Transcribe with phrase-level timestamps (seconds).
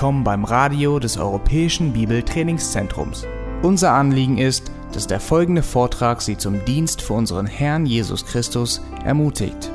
[0.00, 3.26] willkommen beim Radio des Europäischen Bibeltrainingszentrums.
[3.62, 8.80] Unser Anliegen ist, dass der folgende Vortrag Sie zum Dienst für unseren Herrn Jesus Christus
[9.04, 9.70] ermutigt.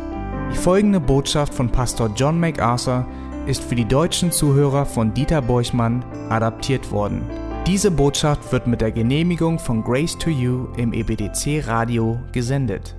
[0.51, 3.06] Die folgende Botschaft von Pastor John MacArthur
[3.46, 7.21] ist für die deutschen Zuhörer von Dieter Borchmann adaptiert worden.
[7.67, 12.96] Diese Botschaft wird mit der Genehmigung von Grace to You im EBDC Radio gesendet.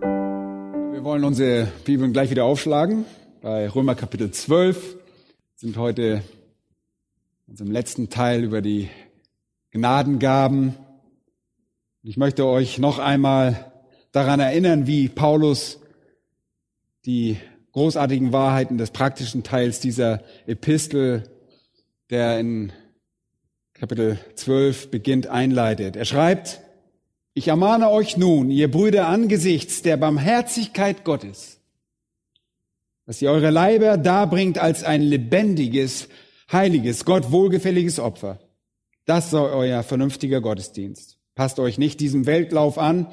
[0.00, 3.04] Wir wollen unsere Bibeln gleich wieder aufschlagen.
[3.48, 4.96] Bei Römer Kapitel 12
[5.54, 6.20] sind heute
[7.46, 8.88] unserem letzten Teil über die
[9.70, 10.74] Gnadengaben.
[12.02, 13.70] Ich möchte euch noch einmal
[14.10, 15.78] daran erinnern, wie Paulus
[17.04, 17.36] die
[17.70, 21.30] großartigen Wahrheiten des praktischen Teils dieser Epistel,
[22.10, 22.72] der in
[23.74, 25.94] Kapitel 12 beginnt, einleitet.
[25.94, 26.62] Er schreibt,
[27.32, 31.55] ich ermahne euch nun, ihr Brüder, angesichts der Barmherzigkeit Gottes,
[33.06, 36.08] dass ihr eure Leiber darbringt als ein lebendiges,
[36.50, 38.40] heiliges, Gott wohlgefälliges Opfer.
[39.04, 41.18] Das soll euer vernünftiger Gottesdienst.
[41.36, 43.06] Passt euch nicht diesem Weltlauf an,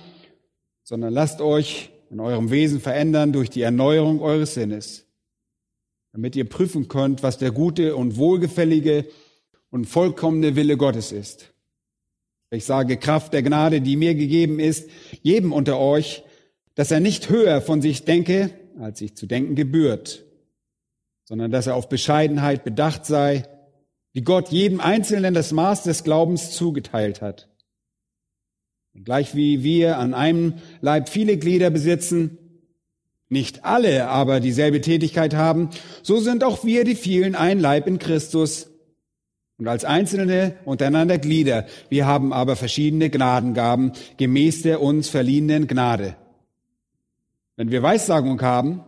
[0.83, 5.05] sondern lasst euch in eurem Wesen verändern durch die Erneuerung eures Sinnes,
[6.11, 9.05] damit ihr prüfen könnt, was der gute und wohlgefällige
[9.69, 11.53] und vollkommene Wille Gottes ist.
[12.49, 14.89] Ich sage Kraft der Gnade, die mir gegeben ist,
[15.21, 16.23] jedem unter euch,
[16.75, 20.25] dass er nicht höher von sich denke, als sich zu denken gebührt,
[21.25, 23.43] sondern dass er auf Bescheidenheit bedacht sei,
[24.13, 27.49] wie Gott jedem Einzelnen das Maß des Glaubens zugeteilt hat.
[28.93, 32.37] Gleich wie wir an einem Leib viele Glieder besitzen,
[33.29, 35.69] nicht alle aber dieselbe Tätigkeit haben,
[36.03, 38.69] so sind auch wir die vielen ein Leib in Christus
[39.57, 41.65] und als Einzelne untereinander Glieder.
[41.89, 46.15] Wir haben aber verschiedene Gnadengaben gemäß der uns verliehenen Gnade.
[47.55, 48.83] Wenn wir Weissagung haben,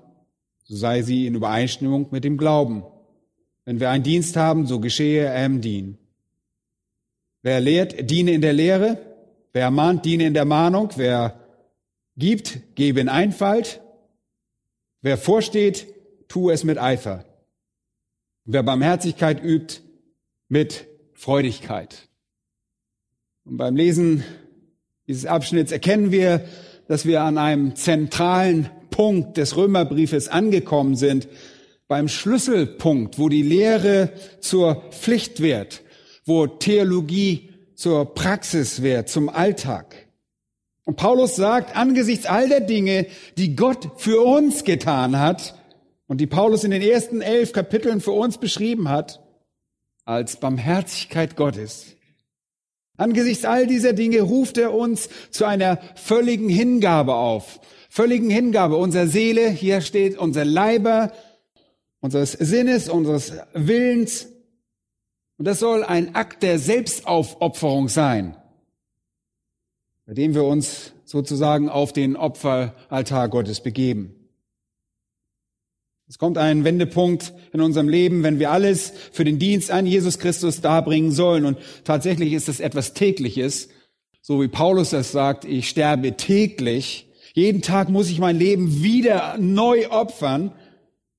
[0.64, 2.84] so sei sie in Übereinstimmung mit dem Glauben.
[3.66, 5.98] Wenn wir einen Dienst haben, so geschehe er im Dien.
[7.42, 8.98] Wer lehrt, diene in der Lehre.
[9.54, 10.90] Wer mahnt, diene in der Mahnung.
[10.96, 11.40] Wer
[12.18, 13.82] gibt, gebe in Einfalt.
[15.02, 15.88] Wer vorsteht,
[16.28, 17.26] tue es mit Eifer.
[18.46, 19.82] Wer Barmherzigkeit übt,
[20.48, 22.10] mit Freudigkeit.
[23.44, 24.24] Und beim Lesen
[25.08, 26.48] dieses Abschnitts erkennen wir,
[26.88, 31.28] dass wir an einem zentralen Punkt des Römerbriefes angekommen sind,
[31.88, 35.84] beim Schlüsselpunkt, wo die Lehre zur Pflicht wird,
[36.26, 39.96] wo Theologie zur Praxis wird, zum Alltag.
[40.86, 43.08] Und Paulus sagt, angesichts all der Dinge,
[43.38, 45.56] die Gott für uns getan hat
[46.08, 49.22] und die Paulus in den ersten elf Kapiteln für uns beschrieben hat,
[50.06, 51.95] als Barmherzigkeit Gottes.
[52.98, 57.60] Angesichts all dieser Dinge ruft er uns zu einer völligen Hingabe auf.
[57.90, 61.12] Völligen Hingabe unserer Seele, hier steht unser Leiber,
[62.00, 64.28] unseres Sinnes, unseres Willens.
[65.38, 68.38] Und das soll ein Akt der Selbstaufopferung sein,
[70.06, 74.15] bei dem wir uns sozusagen auf den Opferaltar Gottes begeben.
[76.08, 80.20] Es kommt ein Wendepunkt in unserem Leben, wenn wir alles für den Dienst an Jesus
[80.20, 81.46] Christus darbringen sollen.
[81.46, 83.70] Und tatsächlich ist es etwas tägliches,
[84.22, 87.12] so wie Paulus das sagt, ich sterbe täglich.
[87.34, 90.52] Jeden Tag muss ich mein Leben wieder neu opfern,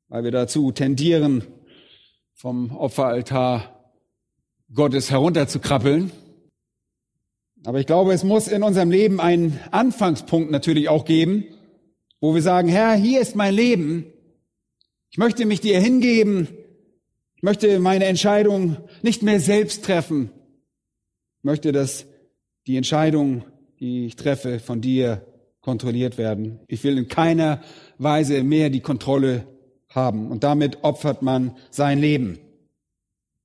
[0.09, 1.43] weil wir dazu tendieren,
[2.35, 3.93] vom Opferaltar
[4.73, 6.13] Gottes herunterzukrabbeln.
[7.65, 11.45] Aber ich glaube, es muss in unserem Leben einen Anfangspunkt natürlich auch geben,
[12.21, 14.13] wo wir sagen, Herr, hier ist mein Leben
[15.11, 16.49] ich möchte mich dir hingeben.
[17.37, 20.31] Ich möchte meine Entscheidung nicht mehr selbst treffen.
[21.39, 22.07] Ich möchte, dass
[22.67, 23.45] die Entscheidungen,
[23.79, 25.27] die ich treffe, von dir
[25.61, 26.61] kontrolliert werden.
[26.69, 27.63] Ich will in keiner
[27.99, 29.47] Weise mehr die Kontrolle
[29.89, 30.31] haben.
[30.31, 32.39] Und damit opfert man sein Leben.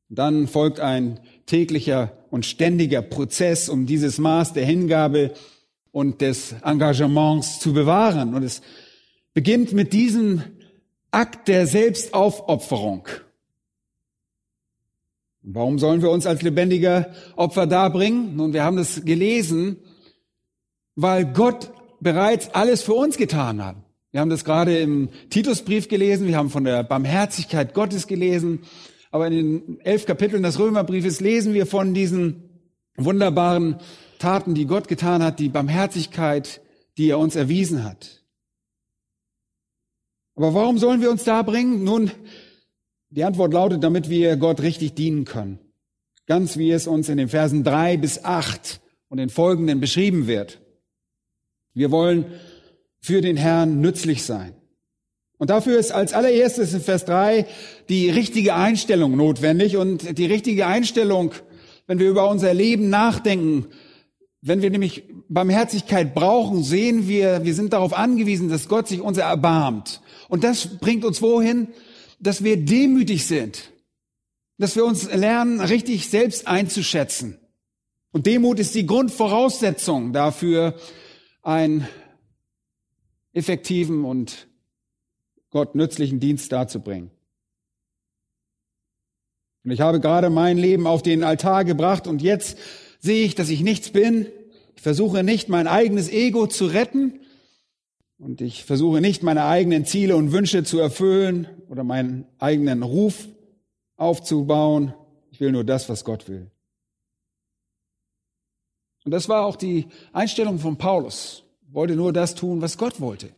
[0.09, 5.33] dann folgt ein täglicher und ständiger Prozess, um dieses Maß der Hingabe
[5.91, 8.33] und des Engagements zu bewahren.
[8.33, 8.61] Und es
[9.33, 10.43] beginnt mit diesem
[11.11, 13.07] Akt der Selbstaufopferung.
[15.43, 18.37] Warum sollen wir uns als lebendiger Opfer darbringen?
[18.37, 19.77] Nun, wir haben das gelesen,
[20.95, 23.75] weil Gott bereits alles für uns getan hat.
[24.11, 28.61] Wir haben das gerade im Titusbrief gelesen, wir haben von der Barmherzigkeit Gottes gelesen,
[29.09, 32.49] aber in den elf Kapiteln des Römerbriefes lesen wir von diesen
[32.95, 33.79] wunderbaren
[34.19, 36.61] Taten, die Gott getan hat, die Barmherzigkeit,
[36.97, 38.20] die er uns erwiesen hat.
[40.41, 41.83] Aber warum sollen wir uns da bringen?
[41.83, 42.09] Nun,
[43.11, 45.59] die Antwort lautet, damit wir Gott richtig dienen können.
[46.25, 50.59] Ganz wie es uns in den Versen drei bis acht und den folgenden beschrieben wird.
[51.75, 52.25] Wir wollen
[53.01, 54.55] für den Herrn nützlich sein.
[55.37, 57.45] Und dafür ist als allererstes in Vers 3
[57.87, 59.77] die richtige Einstellung notwendig.
[59.77, 61.33] Und die richtige Einstellung,
[61.85, 63.67] wenn wir über unser Leben nachdenken,
[64.41, 69.21] wenn wir nämlich Barmherzigkeit brauchen, sehen wir, wir sind darauf angewiesen, dass Gott sich unser
[69.21, 70.01] erbarmt.
[70.31, 71.67] Und das bringt uns wohin?
[72.17, 73.69] Dass wir demütig sind.
[74.57, 77.37] Dass wir uns lernen, richtig selbst einzuschätzen.
[78.13, 80.75] Und Demut ist die Grundvoraussetzung dafür,
[81.43, 81.85] einen
[83.33, 84.47] effektiven und
[85.49, 87.11] Gott nützlichen Dienst darzubringen.
[89.65, 92.57] Und ich habe gerade mein Leben auf den Altar gebracht und jetzt
[93.01, 94.27] sehe ich, dass ich nichts bin.
[94.77, 97.19] Ich versuche nicht, mein eigenes Ego zu retten
[98.21, 103.27] und ich versuche nicht, meine eigenen Ziele und Wünsche zu erfüllen oder meinen eigenen Ruf
[103.97, 104.93] aufzubauen.
[105.31, 106.51] Ich will nur das, was Gott will.
[109.03, 111.43] Und das war auch die Einstellung von Paulus.
[111.67, 113.29] Er wollte nur das tun, was Gott wollte.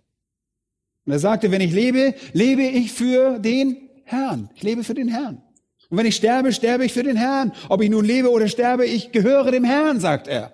[1.06, 4.50] Und er sagte, wenn ich lebe, lebe ich für den Herrn.
[4.54, 5.42] Ich lebe für den Herrn.
[5.90, 7.54] Und wenn ich sterbe, sterbe ich für den Herrn.
[7.70, 10.52] Ob ich nun lebe oder sterbe, ich gehöre dem Herrn, sagt er.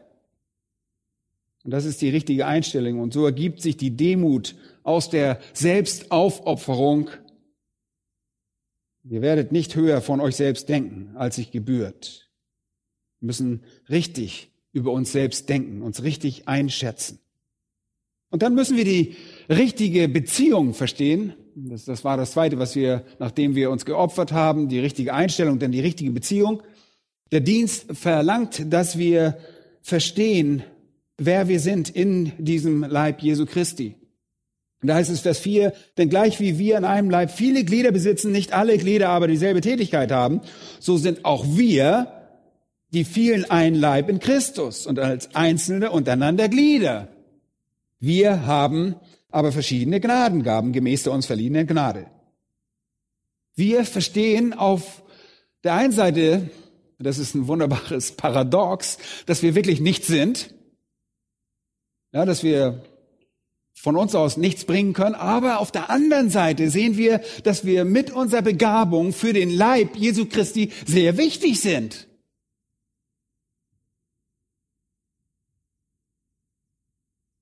[1.64, 3.00] Und das ist die richtige Einstellung.
[3.00, 7.10] Und so ergibt sich die Demut aus der Selbstaufopferung.
[9.04, 12.30] Ihr werdet nicht höher von euch selbst denken, als sich gebührt.
[13.20, 17.20] Wir müssen richtig über uns selbst denken, uns richtig einschätzen.
[18.30, 19.16] Und dann müssen wir die
[19.50, 21.34] richtige Beziehung verstehen.
[21.56, 25.60] Das, das war das Zweite, was wir, nachdem wir uns geopfert haben, die richtige Einstellung,
[25.60, 26.62] denn die richtige Beziehung.
[27.32, 29.40] Der Dienst verlangt, dass wir
[29.82, 30.64] verstehen,
[31.20, 33.96] wer wir sind in diesem Leib Jesu Christi.
[34.82, 38.32] Da heißt es Vers 4, denn gleich wie wir in einem Leib viele Glieder besitzen,
[38.32, 40.42] nicht alle Glieder aber dieselbe Tätigkeit haben,
[40.80, 42.14] so sind auch wir
[42.92, 47.10] die vielen ein Leib in Christus und als Einzelne untereinander Glieder.
[48.00, 48.96] Wir haben
[49.30, 52.08] aber verschiedene Gnadengaben gemäß der uns verliehenen Gnade.
[53.56, 55.04] Wir verstehen auf
[55.64, 56.50] der einen Seite,
[56.98, 60.54] das ist ein wunderbares Paradox, dass wir wirklich nichts sind,
[62.12, 62.84] ja, dass wir
[63.74, 67.86] von uns aus nichts bringen können, aber auf der anderen Seite sehen wir, dass wir
[67.86, 72.08] mit unserer Begabung für den Leib Jesu Christi sehr wichtig sind.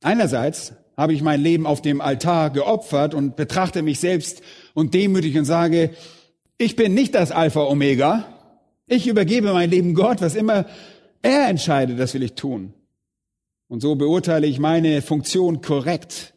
[0.02, 4.42] Einerseits habe ich mein Leben auf dem Altar geopfert und betrachte mich selbst
[4.74, 5.92] und demütig und sage,
[6.58, 8.26] ich bin nicht das Alpha Omega.
[8.86, 10.66] Ich übergebe mein Leben Gott, was immer
[11.22, 12.74] er entscheidet, das will ich tun.
[13.68, 16.34] Und so beurteile ich meine Funktion korrekt.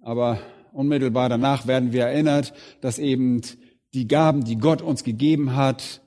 [0.00, 0.40] Aber
[0.72, 3.42] unmittelbar danach werden wir erinnert, dass eben
[3.94, 6.00] die Gaben, die Gott uns gegeben hat,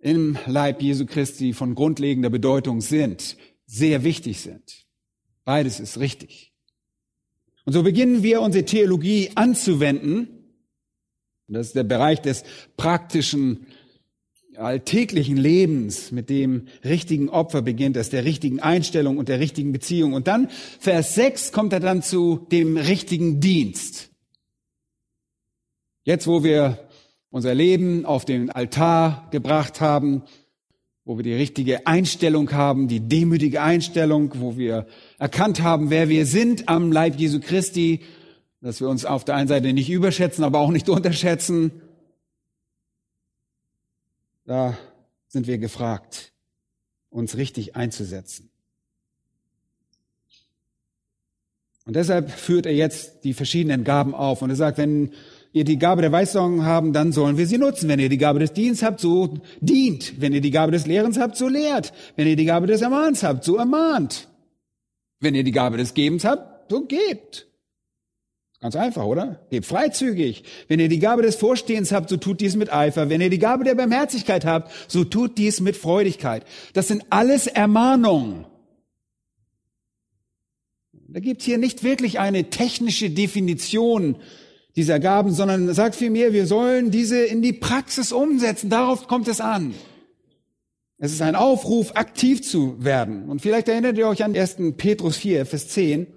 [0.00, 3.36] im Leib Jesu Christi von grundlegender Bedeutung sind,
[3.66, 4.86] sehr wichtig sind.
[5.44, 6.52] Beides ist richtig.
[7.64, 10.28] Und so beginnen wir unsere Theologie anzuwenden.
[11.48, 12.44] Das ist der Bereich des
[12.76, 13.66] praktischen,
[14.58, 20.12] alltäglichen Lebens, mit dem richtigen Opfer beginnt das, der richtigen Einstellung und der richtigen Beziehung.
[20.12, 20.48] Und dann,
[20.80, 24.10] Vers 6, kommt er dann zu dem richtigen Dienst.
[26.04, 26.78] Jetzt, wo wir
[27.30, 30.22] unser Leben auf den Altar gebracht haben,
[31.04, 34.86] wo wir die richtige Einstellung haben, die demütige Einstellung, wo wir
[35.18, 38.00] erkannt haben, wer wir sind am Leib Jesu Christi,
[38.60, 41.72] dass wir uns auf der einen Seite nicht überschätzen, aber auch nicht unterschätzen.
[44.48, 44.78] Da
[45.26, 46.32] sind wir gefragt,
[47.10, 48.48] uns richtig einzusetzen.
[51.84, 54.40] Und deshalb führt er jetzt die verschiedenen Gaben auf.
[54.40, 55.12] Und er sagt, wenn
[55.52, 57.90] ihr die Gabe der Weissagung haben, dann sollen wir sie nutzen.
[57.90, 60.18] Wenn ihr die Gabe des Dienstes habt, so dient.
[60.18, 61.92] Wenn ihr die Gabe des Lehrens habt, so lehrt.
[62.16, 64.28] Wenn ihr die Gabe des Ermahns habt, so ermahnt.
[65.20, 67.47] Wenn ihr die Gabe des Gebens habt, so gebt.
[68.60, 69.46] Ganz einfach, oder?
[69.50, 70.42] Gebt freizügig.
[70.66, 73.08] Wenn ihr die Gabe des Vorstehens habt, so tut dies mit Eifer.
[73.08, 76.44] Wenn ihr die Gabe der Barmherzigkeit habt, so tut dies mit Freudigkeit.
[76.72, 78.46] Das sind alles Ermahnungen.
[81.10, 84.16] Da gibt's hier nicht wirklich eine technische Definition
[84.74, 88.70] dieser Gaben, sondern sagt vielmehr, wir sollen diese in die Praxis umsetzen.
[88.70, 89.72] Darauf kommt es an.
[90.98, 93.28] Es ist ein Aufruf, aktiv zu werden.
[93.28, 94.56] Und vielleicht erinnert ihr euch an 1.
[94.76, 96.08] Petrus 4, Vers 10.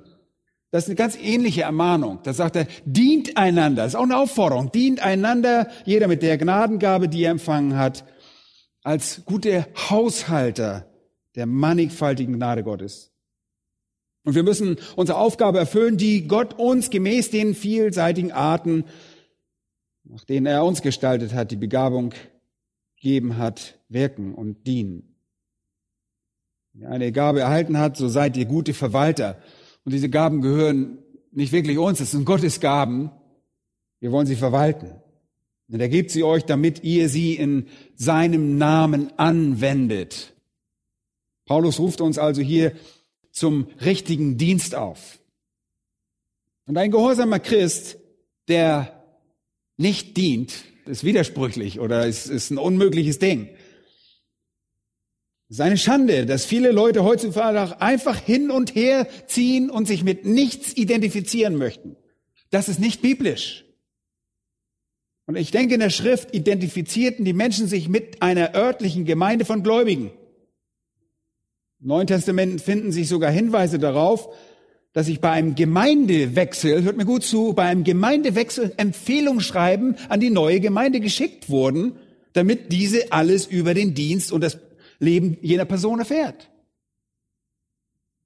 [0.72, 2.20] Das ist eine ganz ähnliche Ermahnung.
[2.24, 3.84] Da sagt er, dient einander.
[3.84, 4.72] Das ist auch eine Aufforderung.
[4.72, 8.06] Dient einander, jeder mit der Gnadengabe, die er empfangen hat,
[8.82, 10.88] als gute Haushalter
[11.36, 13.12] der mannigfaltigen Gnade Gottes.
[14.24, 18.86] Und wir müssen unsere Aufgabe erfüllen, die Gott uns gemäß den vielseitigen Arten,
[20.04, 22.14] nach denen er uns gestaltet hat, die Begabung
[22.96, 25.16] gegeben hat, wirken und dienen.
[26.72, 29.42] Wenn ihr eine Gabe erhalten hat, so seid ihr gute Verwalter.
[29.84, 31.00] Und diese Gaben gehören
[31.32, 33.12] nicht wirklich uns, es sind Gottes Gaben.
[34.00, 34.92] Wir wollen sie verwalten.
[35.70, 40.34] Und er gibt sie euch, damit ihr sie in seinem Namen anwendet.
[41.46, 42.74] Paulus ruft uns also hier
[43.32, 45.20] zum richtigen Dienst auf.
[46.66, 47.98] Und ein gehorsamer Christ,
[48.48, 49.04] der
[49.78, 53.50] nicht dient, ist widersprüchlich oder ist, ist ein unmögliches Ding.
[55.52, 60.02] Es ist eine Schande, dass viele Leute heutzutage einfach hin und her ziehen und sich
[60.02, 61.98] mit nichts identifizieren möchten.
[62.52, 63.66] Das ist nicht biblisch.
[65.26, 69.62] Und ich denke, in der Schrift identifizierten die Menschen sich mit einer örtlichen Gemeinde von
[69.62, 70.12] Gläubigen.
[71.82, 74.30] Im Neuen Testament finden sich sogar Hinweise darauf,
[74.94, 80.30] dass ich bei einem Gemeindewechsel, hört mir gut zu, bei einem Gemeindewechsel Empfehlungsschreiben an die
[80.30, 81.98] neue Gemeinde geschickt wurden,
[82.32, 84.58] damit diese alles über den Dienst und das
[85.02, 86.50] Leben jener Person erfährt.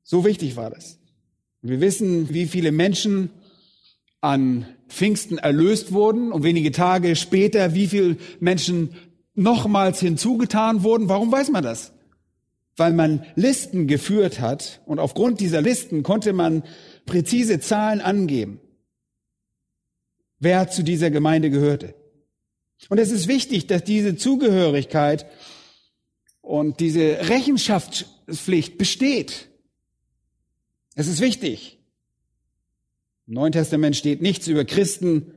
[0.04, 1.00] So wichtig war das.
[1.62, 3.32] Wir wissen, wie viele Menschen
[4.22, 8.96] an Pfingsten erlöst wurden und wenige Tage später, wie viele Menschen
[9.34, 11.10] nochmals hinzugetan wurden.
[11.10, 11.94] Warum weiß man das?
[12.76, 16.64] Weil man Listen geführt hat und aufgrund dieser Listen konnte man
[17.06, 18.60] präzise Zahlen angeben,
[20.40, 21.96] wer zu dieser Gemeinde gehörte.
[22.90, 25.26] Und es ist wichtig, dass diese Zugehörigkeit
[26.46, 29.50] und diese Rechenschaftspflicht besteht.
[30.94, 31.80] Es ist wichtig.
[33.28, 35.34] Im Neuen Testament steht nichts über Christen,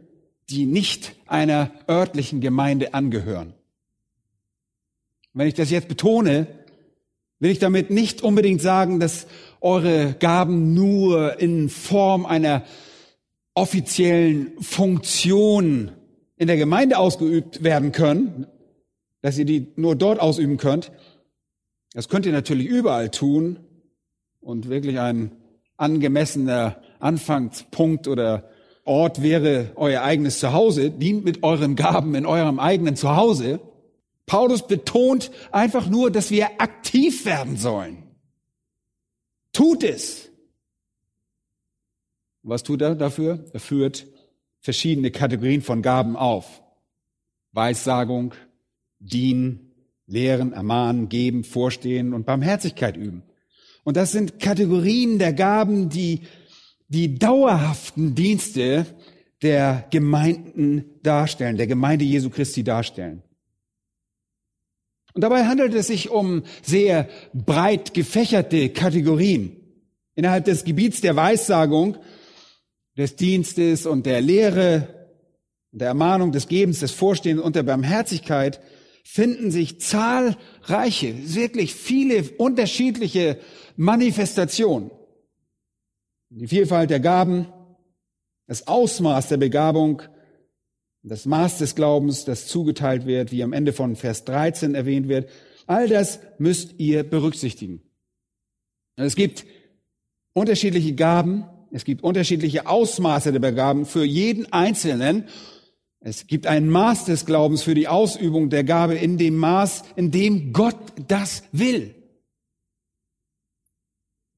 [0.50, 3.54] die nicht einer örtlichen Gemeinde angehören.
[5.32, 6.46] Wenn ich das jetzt betone,
[7.38, 9.26] will ich damit nicht unbedingt sagen, dass
[9.60, 12.64] eure Gaben nur in Form einer
[13.54, 15.92] offiziellen Funktion
[16.36, 18.46] in der Gemeinde ausgeübt werden können,
[19.22, 20.92] dass ihr die nur dort ausüben könnt.
[21.92, 23.60] Das könnt ihr natürlich überall tun
[24.40, 25.32] und wirklich ein
[25.76, 28.50] angemessener Anfangspunkt oder
[28.88, 33.60] Ort wäre euer eigenes Zuhause, dient mit euren Gaben in eurem eigenen Zuhause.
[34.24, 38.02] Paulus betont einfach nur, dass wir aktiv werden sollen.
[39.52, 40.30] Tut es.
[42.42, 43.44] Was tut er dafür?
[43.52, 44.06] Er führt
[44.60, 46.62] verschiedene Kategorien von Gaben auf.
[47.52, 48.32] Weissagung,
[48.98, 49.72] dienen,
[50.06, 53.22] lehren, ermahnen, geben, vorstehen und Barmherzigkeit üben.
[53.84, 56.22] Und das sind Kategorien der Gaben, die
[56.88, 58.86] die dauerhaften Dienste
[59.42, 63.22] der Gemeinden darstellen, der Gemeinde Jesu Christi darstellen.
[65.14, 69.56] Und dabei handelt es sich um sehr breit gefächerte Kategorien.
[70.14, 71.96] Innerhalb des Gebiets der Weissagung,
[72.96, 74.88] des Dienstes und der Lehre,
[75.70, 78.60] der Ermahnung, des Gebens, des Vorstehens und der Barmherzigkeit
[79.10, 83.38] finden sich zahlreiche, wirklich viele unterschiedliche
[83.74, 84.90] Manifestationen.
[86.28, 87.46] Die Vielfalt der Gaben,
[88.46, 90.02] das Ausmaß der Begabung,
[91.02, 95.30] das Maß des Glaubens, das zugeteilt wird, wie am Ende von Vers 13 erwähnt wird,
[95.66, 97.80] all das müsst ihr berücksichtigen.
[98.96, 99.46] Es gibt
[100.34, 105.24] unterschiedliche Gaben, es gibt unterschiedliche Ausmaße der Begaben für jeden Einzelnen.
[106.08, 110.10] Es gibt ein Maß des Glaubens für die Ausübung der Gabe in dem Maß, in
[110.10, 111.94] dem Gott das will.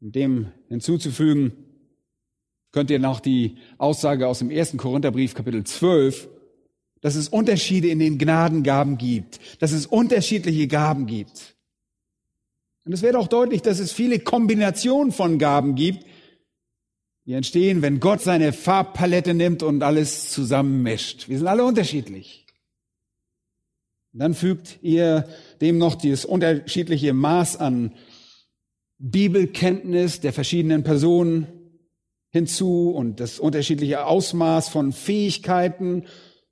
[0.01, 1.53] Um dem hinzuzufügen,
[2.73, 6.29] könnt ihr noch die Aussage aus dem ersten Korintherbrief Kapitel 12,
[7.03, 11.57] dass es Unterschiede in den Gnadengaben gibt, dass es unterschiedliche Gaben gibt.
[12.85, 16.05] Und es wird auch deutlich, dass es viele Kombinationen von Gaben gibt,
[17.31, 21.29] die entstehen, wenn Gott seine Farbpalette nimmt und alles zusammenmischt.
[21.29, 22.45] Wir sind alle unterschiedlich.
[24.13, 25.29] Und dann fügt ihr
[25.61, 27.93] dem noch dieses unterschiedliche Maß an
[28.99, 31.47] Bibelkenntnis der verschiedenen Personen,
[32.31, 36.07] hinzu und das unterschiedliche Ausmaß von Fähigkeiten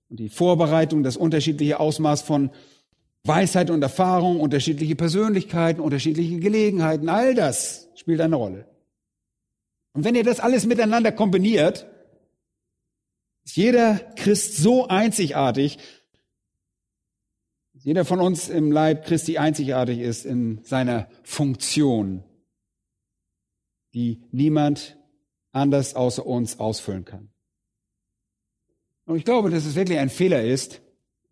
[0.09, 2.51] und die Vorbereitung, das unterschiedliche Ausmaß von
[3.25, 8.78] Weisheit und Erfahrung, unterschiedliche Persönlichkeiten, unterschiedliche Gelegenheiten, all das spielt eine Rolle.
[9.99, 11.89] Und wenn ihr das alles miteinander kombiniert,
[13.45, 15.77] ist jeder Christ so einzigartig,
[17.73, 22.23] jeder von uns im Leib Christi einzigartig ist in seiner Funktion,
[23.93, 24.97] die niemand
[25.51, 27.31] anders außer uns ausfüllen kann.
[29.05, 30.81] Und ich glaube, dass es wirklich ein Fehler ist,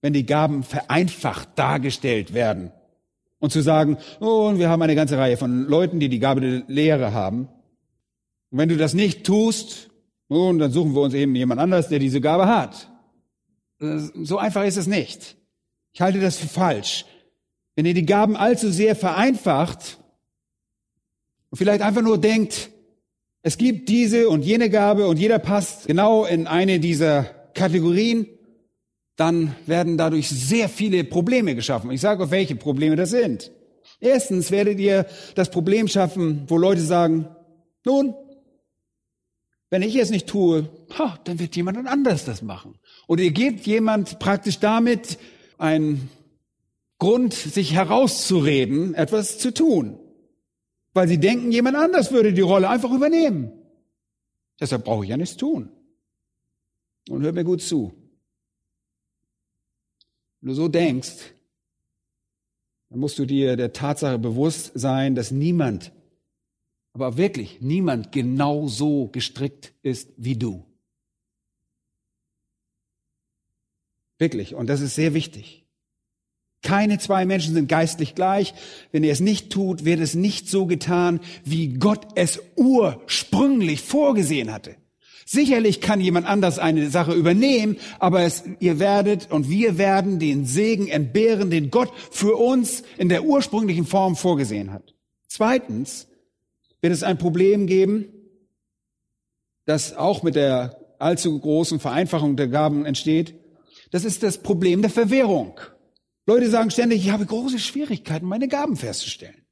[0.01, 2.73] wenn die Gaben vereinfacht dargestellt werden.
[3.39, 6.65] Und zu sagen, oh, wir haben eine ganze Reihe von Leuten, die die Gabe der
[6.67, 7.49] Lehre haben.
[8.57, 9.91] Und wenn du das nicht tust,
[10.31, 12.91] nun, dann suchen wir uns eben jemand anders, der diese Gabe hat.
[13.79, 15.37] So einfach ist es nicht.
[15.93, 17.05] Ich halte das für falsch.
[17.75, 19.99] Wenn ihr die Gaben allzu sehr vereinfacht
[21.51, 22.71] und vielleicht einfach nur denkt,
[23.43, 28.27] es gibt diese und jene Gabe und jeder passt genau in eine dieser Kategorien,
[29.17, 31.91] dann werden dadurch sehr viele Probleme geschaffen.
[31.91, 33.53] Ich sage, welche Probleme das sind.
[34.01, 37.29] Erstens werdet ihr das Problem schaffen, wo Leute sagen,
[37.85, 38.15] nun,
[39.77, 42.79] wenn ich es nicht tue, ha, dann wird jemand anders das machen.
[43.09, 45.19] Oder ihr gebt jemand praktisch damit
[45.59, 46.09] einen
[46.99, 49.99] Grund, sich herauszureden, etwas zu tun.
[50.95, 53.53] Weil sie denken, jemand anders würde die Rolle einfach übernehmen.
[54.59, 55.69] Deshalb brauche ich ja nichts tun.
[57.11, 57.93] Und hör mir gut zu.
[60.41, 61.35] Wenn du so denkst,
[62.89, 65.93] dann musst du dir der Tatsache bewusst sein, dass niemand,
[66.97, 70.65] aber wirklich niemand genau so gestrickt ist wie du.
[74.19, 74.55] Wirklich.
[74.55, 75.67] Und das ist sehr wichtig.
[76.63, 78.55] Keine zwei Menschen sind geistlich gleich.
[78.93, 84.51] Wenn er es nicht tut, wird es nicht so getan, wie Gott es ursprünglich vorgesehen
[84.51, 84.77] hatte.
[85.27, 90.47] Sicherlich kann jemand anders eine Sache übernehmen, aber es, ihr werdet und wir werden den
[90.47, 94.95] Segen entbehren, den Gott für uns in der ursprünglichen Form vorgesehen hat.
[95.29, 96.09] Zweitens
[96.81, 98.09] wird es ein Problem geben,
[99.65, 103.35] das auch mit der allzu großen Vereinfachung der Gaben entsteht.
[103.91, 105.61] Das ist das Problem der Verwirrung.
[106.27, 109.43] Leute sagen ständig, ich habe große Schwierigkeiten, meine Gaben festzustellen.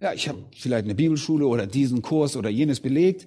[0.00, 3.26] Ja, ich habe vielleicht eine Bibelschule oder diesen Kurs oder jenes belegt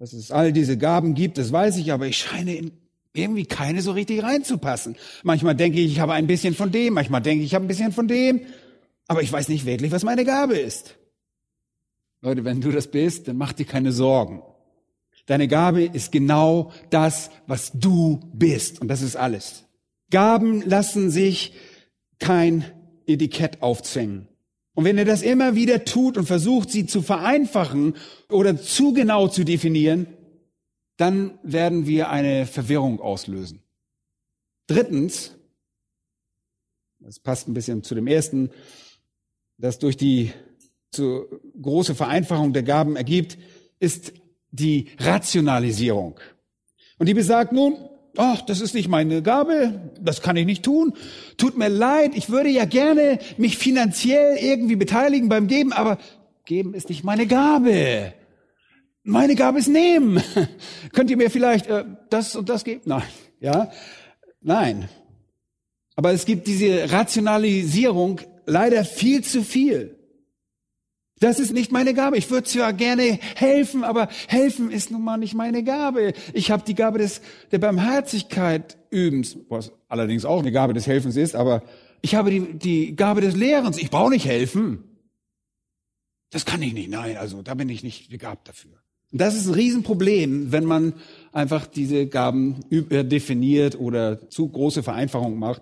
[0.00, 2.72] dass es all diese Gaben gibt, das weiß ich, aber ich scheine in
[3.12, 4.96] irgendwie keine so richtig reinzupassen.
[5.24, 7.68] Manchmal denke ich, ich habe ein bisschen von dem, manchmal denke ich, ich habe ein
[7.68, 8.40] bisschen von dem,
[9.08, 10.96] aber ich weiß nicht wirklich, was meine Gabe ist.
[12.22, 14.42] Leute, wenn du das bist, dann mach dir keine Sorgen.
[15.26, 18.80] Deine Gabe ist genau das, was du bist.
[18.80, 19.64] Und das ist alles.
[20.10, 21.54] Gaben lassen sich
[22.18, 22.64] kein
[23.06, 24.28] Etikett aufzwängen.
[24.74, 27.94] Und wenn er das immer wieder tut und versucht, sie zu vereinfachen
[28.28, 30.06] oder zu genau zu definieren,
[30.96, 33.62] dann werden wir eine Verwirrung auslösen.
[34.66, 35.36] Drittens,
[36.98, 38.50] das passt ein bisschen zu dem ersten,
[39.58, 40.32] das durch die
[40.90, 41.26] zu
[41.60, 43.38] große Vereinfachung der Gaben ergibt,
[43.78, 44.12] ist
[44.50, 46.18] die Rationalisierung.
[46.98, 47.76] Und die besagt nun,
[48.16, 50.92] ach, das ist nicht meine Gabe, das kann ich nicht tun.
[51.36, 55.98] Tut mir leid, ich würde ja gerne mich finanziell irgendwie beteiligen beim Geben, aber
[56.44, 58.12] geben ist nicht meine Gabe.
[59.02, 60.22] Meine Gabe ist nehmen.
[60.92, 62.82] Könnt ihr mir vielleicht äh, das und das geben?
[62.84, 63.02] Nein,
[63.40, 63.70] ja,
[64.42, 64.88] nein.
[65.96, 69.99] Aber es gibt diese Rationalisierung leider viel zu viel.
[71.20, 72.16] Das ist nicht meine Gabe.
[72.16, 76.14] Ich würde zwar gerne helfen, aber helfen ist nun mal nicht meine Gabe.
[76.32, 77.20] Ich habe die Gabe des,
[77.52, 81.62] der Barmherzigkeit übens, was allerdings auch eine Gabe des Helfens ist, aber
[82.00, 83.76] ich habe die, die Gabe des Lehrens.
[83.76, 84.82] Ich brauche nicht helfen.
[86.30, 86.88] Das kann ich nicht.
[86.88, 88.72] Nein, also da bin ich nicht begabt dafür.
[89.12, 90.94] Und das ist ein Riesenproblem, wenn man
[91.32, 95.60] einfach diese Gaben definiert oder zu große Vereinfachungen macht.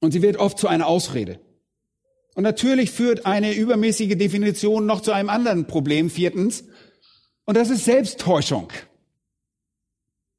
[0.00, 1.40] Und sie wird oft zu einer Ausrede.
[2.34, 6.64] Und natürlich führt eine übermäßige Definition noch zu einem anderen Problem, viertens.
[7.44, 8.68] Und das ist Selbsttäuschung.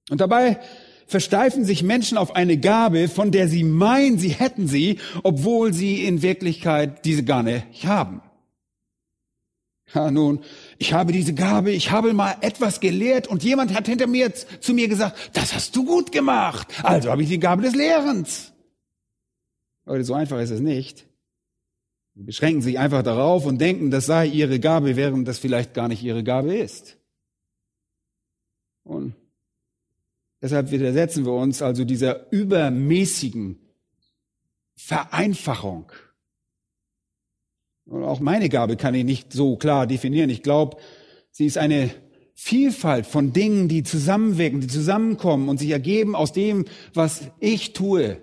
[0.10, 0.60] Und dabei
[1.08, 6.06] versteifen sich Menschen auf eine Gabe, von der sie meinen, sie hätten sie, obwohl sie
[6.06, 8.22] in Wirklichkeit diese gar nicht haben.
[9.94, 10.40] Ja, nun,
[10.78, 14.74] ich habe diese Gabe, ich habe mal etwas gelehrt und jemand hat hinter mir zu
[14.74, 16.68] mir gesagt, das hast du gut gemacht.
[16.84, 18.54] Also habe ich die Gabe des Lehrens.
[19.86, 21.06] Leute, so einfach ist es nicht.
[22.16, 25.88] Sie beschränken sich einfach darauf und denken, das sei ihre Gabe, während das vielleicht gar
[25.88, 26.98] nicht ihre Gabe ist.
[28.84, 29.16] Und
[30.42, 33.60] deshalb widersetzen wir uns also dieser übermäßigen
[34.76, 35.92] Vereinfachung.
[37.86, 40.30] Und auch meine Gabe kann ich nicht so klar definieren.
[40.30, 40.78] Ich glaube,
[41.32, 41.92] sie ist eine
[42.34, 48.18] Vielfalt von Dingen, die zusammenwirken, die zusammenkommen und sich ergeben aus dem, was ich tue,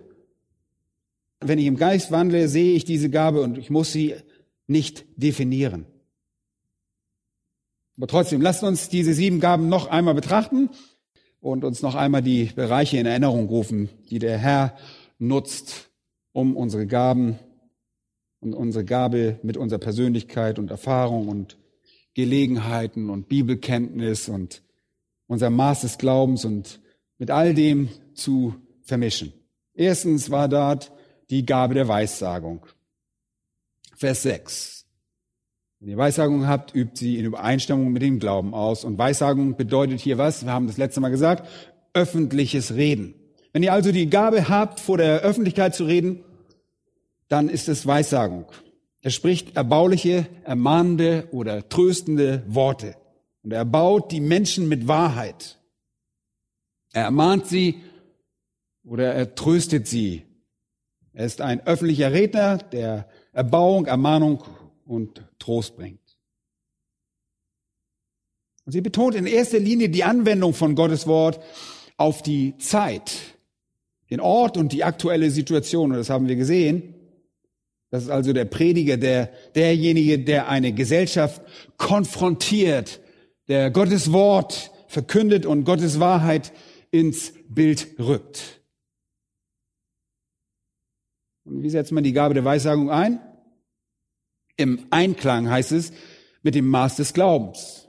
[1.41, 4.15] wenn ich im Geist wandle, sehe ich diese Gabe und ich muss sie
[4.67, 5.87] nicht definieren.
[7.97, 10.71] Aber trotzdem, lasst uns diese sieben Gaben noch einmal betrachten
[11.41, 14.77] und uns noch einmal die Bereiche in Erinnerung rufen, die der Herr
[15.19, 15.91] nutzt,
[16.33, 17.39] um unsere Gaben
[18.41, 21.59] und unsere Gabe mit unserer Persönlichkeit und Erfahrung und
[22.15, 24.63] Gelegenheiten und Bibelkenntnis und
[25.27, 26.81] unser Maß des Glaubens und
[27.19, 29.33] mit all dem zu vermischen.
[29.75, 30.93] Erstens war dort
[31.31, 32.67] die Gabe der Weissagung.
[33.97, 34.87] Vers 6.
[35.81, 38.85] Wenn ihr Weissagung habt, übt sie in Übereinstimmung mit dem Glauben aus.
[38.85, 40.45] Und Weissagung bedeutet hier was?
[40.45, 41.49] Wir haben das letzte Mal gesagt.
[41.95, 43.15] Öffentliches Reden.
[43.53, 46.25] Wenn ihr also die Gabe habt, vor der Öffentlichkeit zu reden,
[47.29, 48.47] dann ist es Weissagung.
[49.03, 52.97] Er spricht erbauliche, ermahnende oder tröstende Worte.
[53.43, 55.59] Und er erbaut die Menschen mit Wahrheit.
[56.93, 57.81] Er ermahnt sie
[58.85, 60.25] oder er tröstet sie.
[61.19, 64.45] Er ist ein öffentlicher Redner, der Erbauung, Ermahnung
[64.87, 66.17] und Trost bringt.
[68.65, 71.41] Und sie betont in erster Linie die Anwendung von Gottes Wort
[71.97, 73.17] auf die Zeit,
[74.11, 75.91] den Ort und die aktuelle Situation.
[75.91, 76.95] Und das haben wir gesehen.
[77.91, 81.43] Das ist also der Prediger, der, derjenige, der eine Gesellschaft
[81.79, 83.01] konfrontiert,
[83.49, 86.53] der Gottes Wort verkündet und Gottes Wahrheit
[86.93, 88.58] ins Bild rückt.
[91.49, 93.21] Und wie setzt man die Gabe der Weissagung ein?
[94.57, 95.93] Im Einklang heißt es
[96.43, 97.89] mit dem Maß des Glaubens.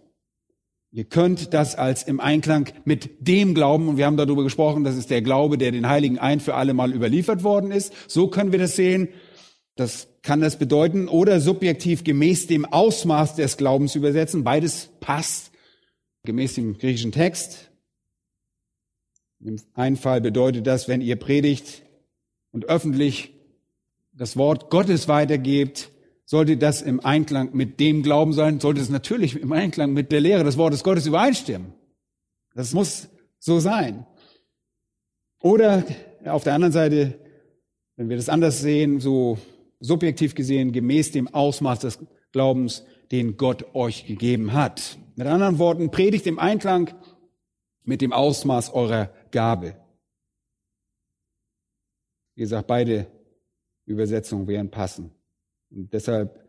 [0.91, 4.97] Ihr könnt das als im Einklang mit dem Glauben, und wir haben darüber gesprochen, das
[4.97, 7.93] ist der Glaube, der den Heiligen ein für alle Mal überliefert worden ist.
[8.07, 9.09] So können wir das sehen.
[9.75, 11.07] Das kann das bedeuten.
[11.07, 14.43] Oder subjektiv gemäß dem Ausmaß des Glaubens übersetzen.
[14.43, 15.51] Beides passt
[16.23, 17.69] gemäß dem griechischen Text.
[19.41, 21.83] Im einen Fall bedeutet das, wenn ihr predigt
[22.51, 23.38] und öffentlich
[24.19, 25.91] das Wort Gottes weitergebt,
[26.25, 30.19] sollte das im Einklang mit dem Glauben sein, sollte es natürlich im Einklang mit der
[30.19, 31.73] Lehre des Wortes Gottes übereinstimmen.
[32.53, 33.08] Das muss
[33.39, 34.05] so sein.
[35.41, 35.86] Oder
[36.25, 37.17] auf der anderen Seite,
[37.95, 39.39] wenn wir das anders sehen, so
[39.79, 41.99] subjektiv gesehen, gemäß dem Ausmaß des
[42.34, 44.97] Glaubens, den Gott euch gegeben hat.
[45.15, 46.93] Mit anderen Worten, predigt im Einklang
[47.86, 49.77] mit dem Ausmaß eurer Gabe.
[52.36, 53.08] Wie gesagt, beide
[53.91, 55.12] Übersetzungen wären passend.
[55.71, 56.39] Und deshalb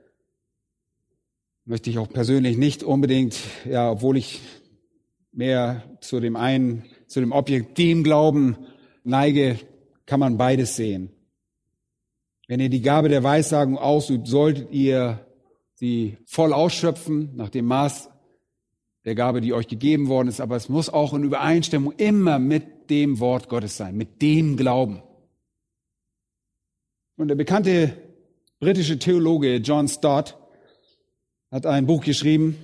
[1.65, 4.41] möchte ich auch persönlich nicht unbedingt, ja, obwohl ich
[5.33, 8.57] mehr zu dem einen, zu dem Objekt, dem Glauben
[9.05, 9.59] neige,
[10.07, 11.11] kann man beides sehen.
[12.49, 15.25] Wenn ihr die Gabe der Weissagung ausübt, solltet ihr
[15.75, 18.11] sie voll ausschöpfen, nach dem Maß
[19.05, 20.41] der Gabe, die euch gegeben worden ist.
[20.41, 25.03] Aber es muss auch in Übereinstimmung immer mit dem Wort Gottes sein, mit dem Glauben.
[27.21, 27.93] Und der bekannte
[28.61, 30.39] britische Theologe John Stott
[31.51, 32.57] hat ein Buch geschrieben,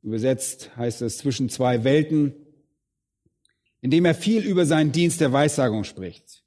[0.00, 2.32] übersetzt heißt es Zwischen zwei Welten,
[3.80, 6.44] in dem er viel über seinen Dienst der Weissagung spricht.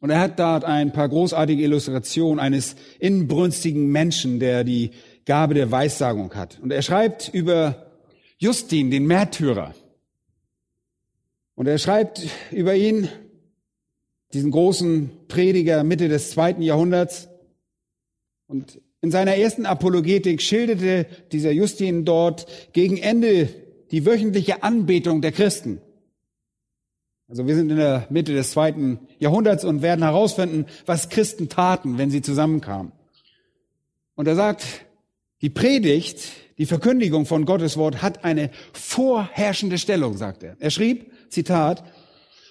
[0.00, 4.92] Und er hat dort ein paar großartige Illustrationen eines inbrünstigen Menschen, der die
[5.26, 6.60] Gabe der Weissagung hat.
[6.60, 7.92] Und er schreibt über
[8.38, 9.74] Justin, den Märtyrer.
[11.56, 13.10] Und er schreibt über ihn,
[14.34, 17.28] diesen großen Prediger Mitte des zweiten Jahrhunderts.
[18.46, 23.48] Und in seiner ersten Apologetik schilderte dieser Justin dort gegen Ende
[23.90, 25.80] die wöchentliche Anbetung der Christen.
[27.28, 31.96] Also wir sind in der Mitte des zweiten Jahrhunderts und werden herausfinden, was Christen taten,
[31.96, 32.92] wenn sie zusammenkamen.
[34.14, 34.64] Und er sagt,
[35.40, 40.56] die Predigt, die Verkündigung von Gottes Wort hat eine vorherrschende Stellung, sagt er.
[40.60, 41.84] Er schrieb, Zitat,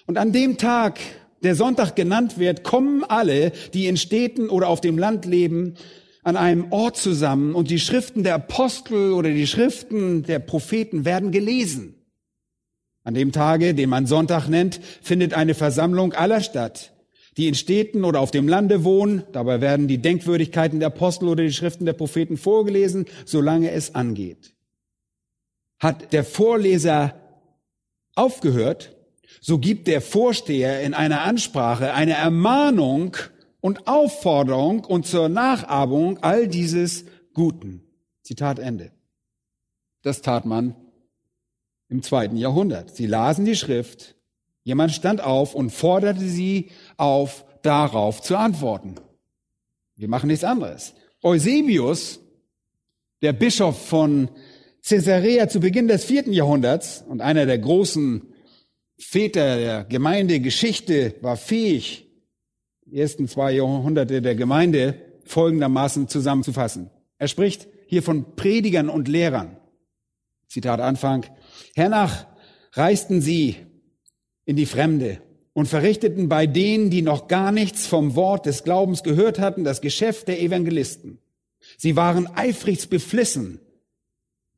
[0.06, 0.98] und an dem Tag,
[1.44, 5.74] der Sonntag genannt wird, kommen alle, die in Städten oder auf dem Land leben,
[6.24, 11.30] an einem Ort zusammen und die Schriften der Apostel oder die Schriften der Propheten werden
[11.30, 11.94] gelesen.
[13.04, 16.92] An dem Tage, den man Sonntag nennt, findet eine Versammlung aller statt,
[17.36, 19.24] die in Städten oder auf dem Lande wohnen.
[19.32, 24.54] Dabei werden die Denkwürdigkeiten der Apostel oder die Schriften der Propheten vorgelesen, solange es angeht.
[25.78, 27.14] Hat der Vorleser
[28.14, 28.93] aufgehört,
[29.46, 33.14] so gibt der Vorsteher in einer Ansprache eine Ermahnung
[33.60, 37.04] und Aufforderung und zur Nachahmung all dieses
[37.34, 37.82] Guten.
[38.22, 38.90] Zitat Ende.
[40.00, 40.74] Das tat man
[41.90, 42.96] im zweiten Jahrhundert.
[42.96, 44.14] Sie lasen die Schrift,
[44.62, 48.94] jemand stand auf und forderte sie auf, darauf zu antworten.
[49.94, 50.94] Wir machen nichts anderes.
[51.22, 52.18] Eusebius,
[53.20, 54.30] der Bischof von
[54.82, 58.30] Caesarea zu Beginn des vierten Jahrhunderts und einer der großen
[58.98, 62.06] Väter der Gemeindegeschichte war fähig,
[62.86, 66.90] die ersten zwei Jahrhunderte der Gemeinde folgendermaßen zusammenzufassen.
[67.18, 69.56] Er spricht hier von Predigern und Lehrern.
[70.48, 71.26] Zitat Anfang.
[71.74, 72.26] Hernach
[72.72, 73.56] reisten sie
[74.44, 75.20] in die Fremde
[75.52, 79.80] und verrichteten bei denen, die noch gar nichts vom Wort des Glaubens gehört hatten, das
[79.80, 81.18] Geschäft der Evangelisten.
[81.78, 83.60] Sie waren eifrigst beflissen,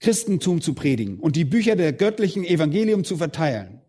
[0.00, 3.80] Christentum zu predigen und die Bücher der göttlichen Evangelium zu verteilen.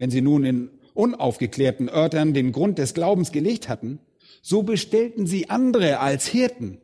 [0.00, 4.00] Wenn sie nun in unaufgeklärten Örtern den Grund des Glaubens gelegt hatten,
[4.40, 6.78] so bestellten sie andere als Hirten,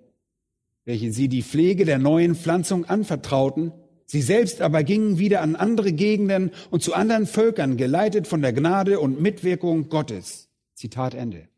[0.84, 3.72] welche sie die Pflege der neuen Pflanzung anvertrauten.
[4.04, 8.52] Sie selbst aber gingen wieder an andere Gegenden und zu anderen Völkern, geleitet von der
[8.52, 10.50] Gnade und Mitwirkung Gottes.
[10.74, 11.48] Zitat Ende.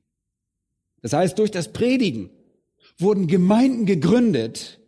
[1.02, 2.30] Das heißt, durch das Predigen
[2.98, 4.78] wurden Gemeinden gegründet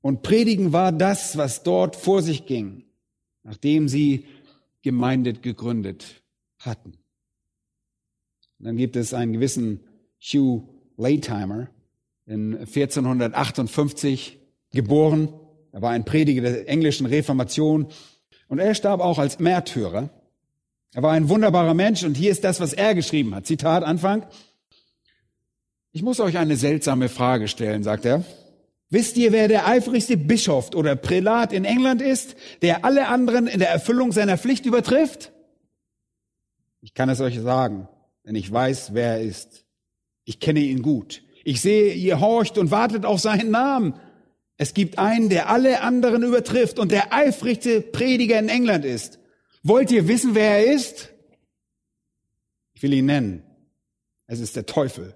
[0.00, 2.82] und Predigen war das, was dort vor sich ging,
[3.44, 4.24] nachdem sie
[4.86, 6.22] Gemeinde gegründet
[6.60, 6.92] hatten.
[8.60, 9.80] Und dann gibt es einen gewissen
[10.20, 10.62] Hugh
[10.96, 11.66] Laytimer,
[12.24, 14.38] in 1458
[14.70, 15.28] geboren.
[15.72, 17.88] Er war ein Prediger der englischen Reformation
[18.46, 20.08] und er starb auch als Märtyrer.
[20.94, 23.44] Er war ein wunderbarer Mensch und hier ist das, was er geschrieben hat.
[23.44, 24.24] Zitat Anfang.
[25.90, 28.24] Ich muss euch eine seltsame Frage stellen, sagt er.
[28.88, 33.58] Wisst ihr, wer der eifrigste Bischof oder Prälat in England ist, der alle anderen in
[33.58, 35.32] der Erfüllung seiner Pflicht übertrifft?
[36.80, 37.88] Ich kann es euch sagen,
[38.24, 39.64] denn ich weiß, wer er ist.
[40.24, 41.22] Ich kenne ihn gut.
[41.44, 43.94] Ich sehe, ihr horcht und wartet auf seinen Namen.
[44.56, 49.18] Es gibt einen, der alle anderen übertrifft und der eifrigste Prediger in England ist.
[49.62, 51.10] Wollt ihr wissen, wer er ist?
[52.74, 53.42] Ich will ihn nennen.
[54.26, 55.14] Es ist der Teufel.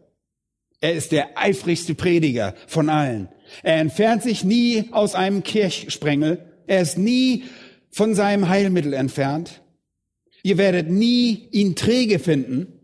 [0.81, 3.29] Er ist der eifrigste Prediger von allen.
[3.63, 6.45] Er entfernt sich nie aus einem Kirchsprengel.
[6.67, 7.45] Er ist nie
[7.91, 9.63] von seinem Heilmittel entfernt.
[10.43, 12.81] Ihr werdet nie ihn träge finden.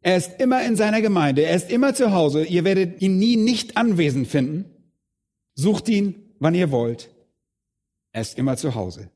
[0.00, 1.42] Er ist immer in seiner Gemeinde.
[1.42, 2.44] Er ist immer zu Hause.
[2.44, 4.66] Ihr werdet ihn nie nicht anwesend finden.
[5.54, 7.10] Sucht ihn, wann ihr wollt.
[8.12, 9.10] Er ist immer zu Hause.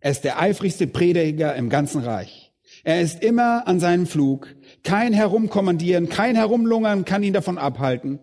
[0.00, 2.52] Er ist der eifrigste Prediger im ganzen Reich.
[2.84, 4.54] Er ist immer an seinem Flug.
[4.82, 8.18] Kein Herumkommandieren, kein Herumlungern kann ihn davon abhalten.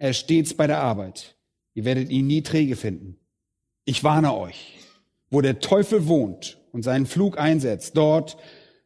[0.00, 1.36] Er ist stets bei der Arbeit.
[1.74, 3.18] Ihr werdet ihn nie träge finden.
[3.84, 4.78] Ich warne euch,
[5.28, 8.38] wo der Teufel wohnt und seinen Flug einsetzt, dort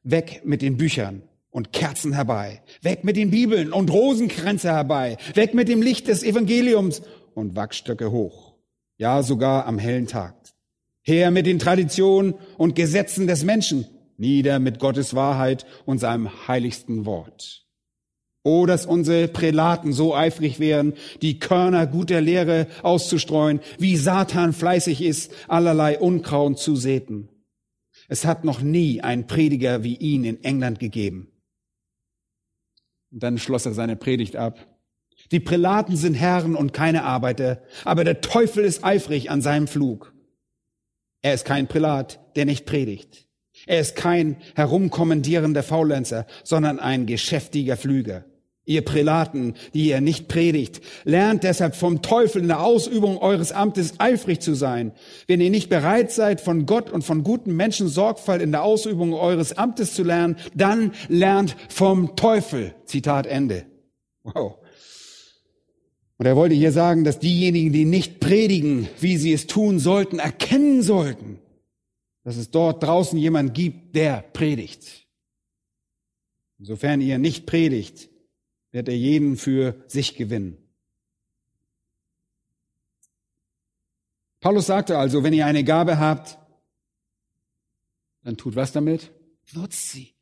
[0.02, 5.54] weg mit den Büchern und Kerzen herbei, weg mit den Bibeln und Rosenkränze herbei, weg
[5.54, 7.02] mit dem Licht des Evangeliums
[7.34, 8.56] und Wachstöcke hoch.
[8.96, 10.34] Ja, sogar am hellen Tag.
[11.02, 17.06] Her mit den Traditionen und Gesetzen des Menschen, nieder mit Gottes Wahrheit und seinem heiligsten
[17.06, 17.63] Wort.
[18.46, 25.00] Oh, dass unsere Prälaten so eifrig wären, die Körner guter Lehre auszustreuen, wie Satan fleißig
[25.00, 27.30] ist, allerlei Unkraut zu säten.
[28.06, 31.32] Es hat noch nie einen Prediger wie ihn in England gegeben.
[33.10, 34.66] Und dann schloss er seine Predigt ab.
[35.30, 40.12] Die Prälaten sind Herren und keine Arbeiter, aber der Teufel ist eifrig an seinem Flug.
[41.22, 43.26] Er ist kein Prälat, der nicht predigt.
[43.66, 48.26] Er ist kein herumkommandierender Faulenzer, sondern ein geschäftiger Flüger.
[48.66, 54.00] Ihr Prälaten, die ihr nicht predigt, lernt deshalb vom Teufel in der Ausübung eures Amtes
[54.00, 54.92] eifrig zu sein.
[55.26, 59.12] Wenn ihr nicht bereit seid, von Gott und von guten Menschen Sorgfalt in der Ausübung
[59.12, 62.74] eures Amtes zu lernen, dann lernt vom Teufel.
[62.86, 63.66] Zitat Ende.
[64.22, 64.56] Wow.
[66.16, 70.20] Und er wollte hier sagen, dass diejenigen, die nicht predigen, wie sie es tun sollten,
[70.20, 71.38] erkennen sollten,
[72.22, 75.06] dass es dort draußen jemand gibt, der predigt.
[76.58, 78.08] Insofern ihr nicht predigt,
[78.74, 80.58] wird er jeden für sich gewinnen.
[84.40, 86.38] Paulus sagte also, wenn ihr eine Gabe habt,
[88.24, 89.12] dann tut was damit?
[89.52, 90.14] Nutzt sie.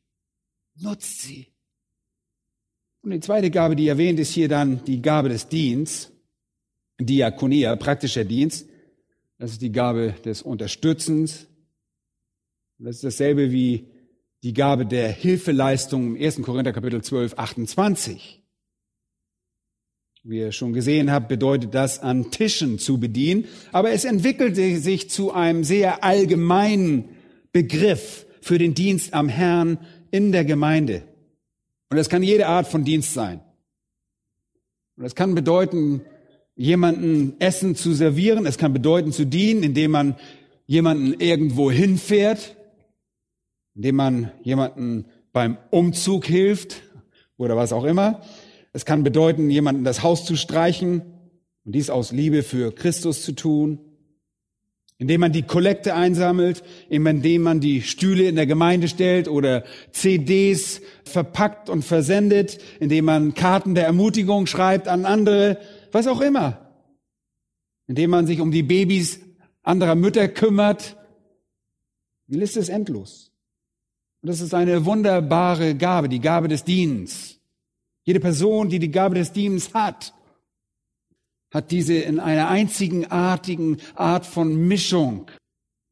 [0.75, 1.47] Nutzt sie.
[3.01, 6.11] Und die zweite Gabe, die erwähnt, ist hier dann die Gabe des Dienstes,
[6.99, 8.69] Diakonia, praktischer Dienst.
[9.39, 11.47] Das ist die Gabe des Unterstützens.
[12.77, 13.87] Das ist dasselbe wie
[14.43, 16.43] die Gabe der Hilfeleistung im 1.
[16.43, 18.42] Korinther Kapitel 12, 28.
[20.25, 23.43] Wie ihr schon gesehen habt, bedeutet das, an Tischen zu bedienen.
[23.73, 27.09] Aber es entwickelte sich zu einem sehr allgemeinen
[27.51, 29.79] Begriff für den Dienst am Herrn
[30.11, 31.03] in der Gemeinde.
[31.89, 33.41] Und das kann jede Art von Dienst sein.
[34.95, 36.01] Und das kann bedeuten,
[36.55, 38.45] jemanden Essen zu servieren.
[38.45, 40.15] Es kann bedeuten, zu dienen, indem man
[40.65, 42.55] jemanden irgendwo hinfährt,
[43.75, 46.81] indem man jemanden beim Umzug hilft
[47.35, 48.21] oder was auch immer.
[48.73, 51.01] Es kann bedeuten, jemanden das Haus zu streichen
[51.63, 53.79] und dies aus Liebe für Christus zu tun,
[54.97, 60.81] indem man die Kollekte einsammelt, indem man die Stühle in der Gemeinde stellt oder CDs
[61.03, 65.59] verpackt und versendet, indem man Karten der Ermutigung schreibt an andere,
[65.91, 66.73] was auch immer,
[67.87, 69.19] indem man sich um die Babys
[69.61, 70.97] anderer Mütter kümmert.
[72.27, 73.31] Die Liste ist endlos.
[74.21, 77.39] Und das ist eine wunderbare Gabe, die Gabe des Dienens.
[78.03, 80.13] Jede Person, die die Gabe des Dienstes hat,
[81.51, 85.29] hat diese in einer einzigenartigen Art von Mischung,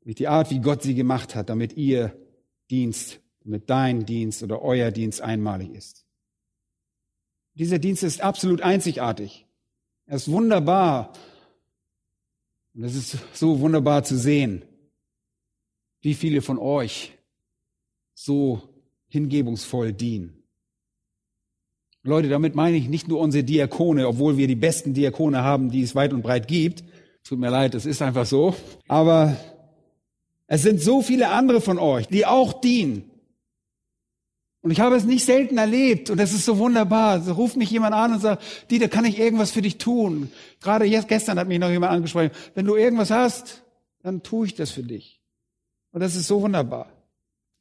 [0.04, 2.18] mit die Art, wie Gott sie gemacht hat, damit ihr
[2.72, 6.06] Dienst, damit dein Dienst oder euer Dienst einmalig ist.
[7.54, 9.46] Dieser Dienst ist absolut einzigartig.
[10.08, 11.14] Er ist wunderbar.
[12.74, 14.64] Und es ist so wunderbar zu sehen,
[16.02, 17.18] wie viele von euch
[18.14, 18.62] so
[19.08, 20.41] hingebungsvoll dienen.
[22.04, 25.84] Leute, damit meine ich nicht nur unsere Diakone, obwohl wir die besten Diakone haben, die
[25.84, 26.84] es weit und breit gibt.
[27.24, 28.56] Tut mir leid, es ist einfach so.
[28.88, 29.38] Aber
[30.48, 33.12] es sind so viele andere von euch, die auch dienen.
[34.62, 37.22] Und ich habe es nicht selten erlebt und das ist so wunderbar.
[37.22, 40.32] So ruft mich jemand an und sagt, Dieter, kann ich irgendwas für dich tun?
[40.60, 42.32] Gerade jetzt, gestern hat mich noch jemand angesprochen.
[42.54, 43.64] Wenn du irgendwas hast,
[44.04, 45.20] dann tue ich das für dich.
[45.92, 46.92] Und das ist so wunderbar.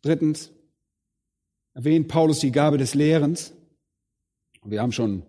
[0.02, 0.50] Drittens
[1.74, 3.52] erwähnt Paulus die Gabe des Lehrens.
[4.64, 5.22] Wir haben schon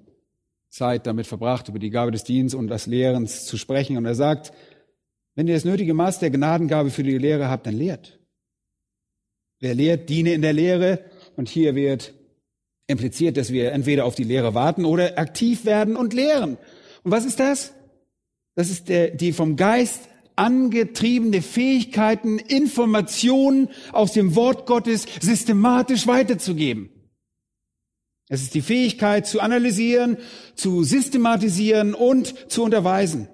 [0.69, 3.97] Zeit damit verbracht, über die Gabe des Dienstes und des Lehrens zu sprechen.
[3.97, 4.53] Und er sagt,
[5.35, 8.19] wenn ihr das nötige Maß der Gnadengabe für die Lehre habt, dann lehrt.
[9.59, 11.05] Wer lehrt, diene in der Lehre.
[11.35, 12.13] Und hier wird
[12.87, 16.57] impliziert, dass wir entweder auf die Lehre warten oder aktiv werden und lehren.
[17.03, 17.73] Und was ist das?
[18.55, 26.89] Das ist der, die vom Geist angetriebene Fähigkeiten, Informationen aus dem Wort Gottes systematisch weiterzugeben.
[28.31, 30.15] Es ist die Fähigkeit zu analysieren,
[30.55, 33.27] zu systematisieren und zu unterweisen.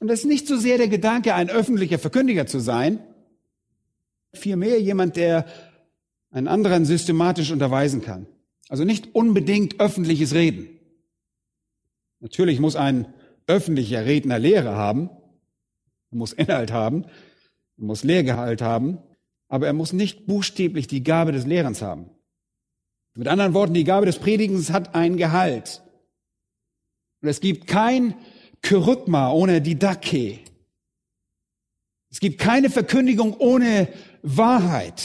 [0.00, 2.98] Und das ist nicht so sehr der Gedanke, ein öffentlicher Verkündiger zu sein,
[4.32, 5.46] vielmehr jemand, der
[6.32, 8.26] einen anderen systematisch unterweisen kann.
[8.68, 10.80] Also nicht unbedingt öffentliches Reden.
[12.18, 13.14] Natürlich muss ein
[13.46, 15.08] öffentlicher Redner Lehre haben,
[16.10, 17.04] er muss Inhalt haben,
[17.78, 18.98] er muss Lehrgehalt haben,
[19.46, 22.10] aber er muss nicht buchstäblich die Gabe des Lehrens haben.
[23.14, 25.82] Mit anderen Worten, die Gabe des Predigens hat ein Gehalt.
[27.20, 28.14] Und es gibt kein
[28.62, 30.38] Kyrygma ohne Didache.
[32.10, 33.88] Es gibt keine Verkündigung ohne
[34.22, 35.02] Wahrheit.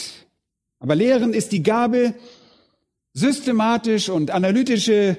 [0.80, 2.14] Aber Lehren ist die Gabe,
[3.14, 5.18] systematisch und analytische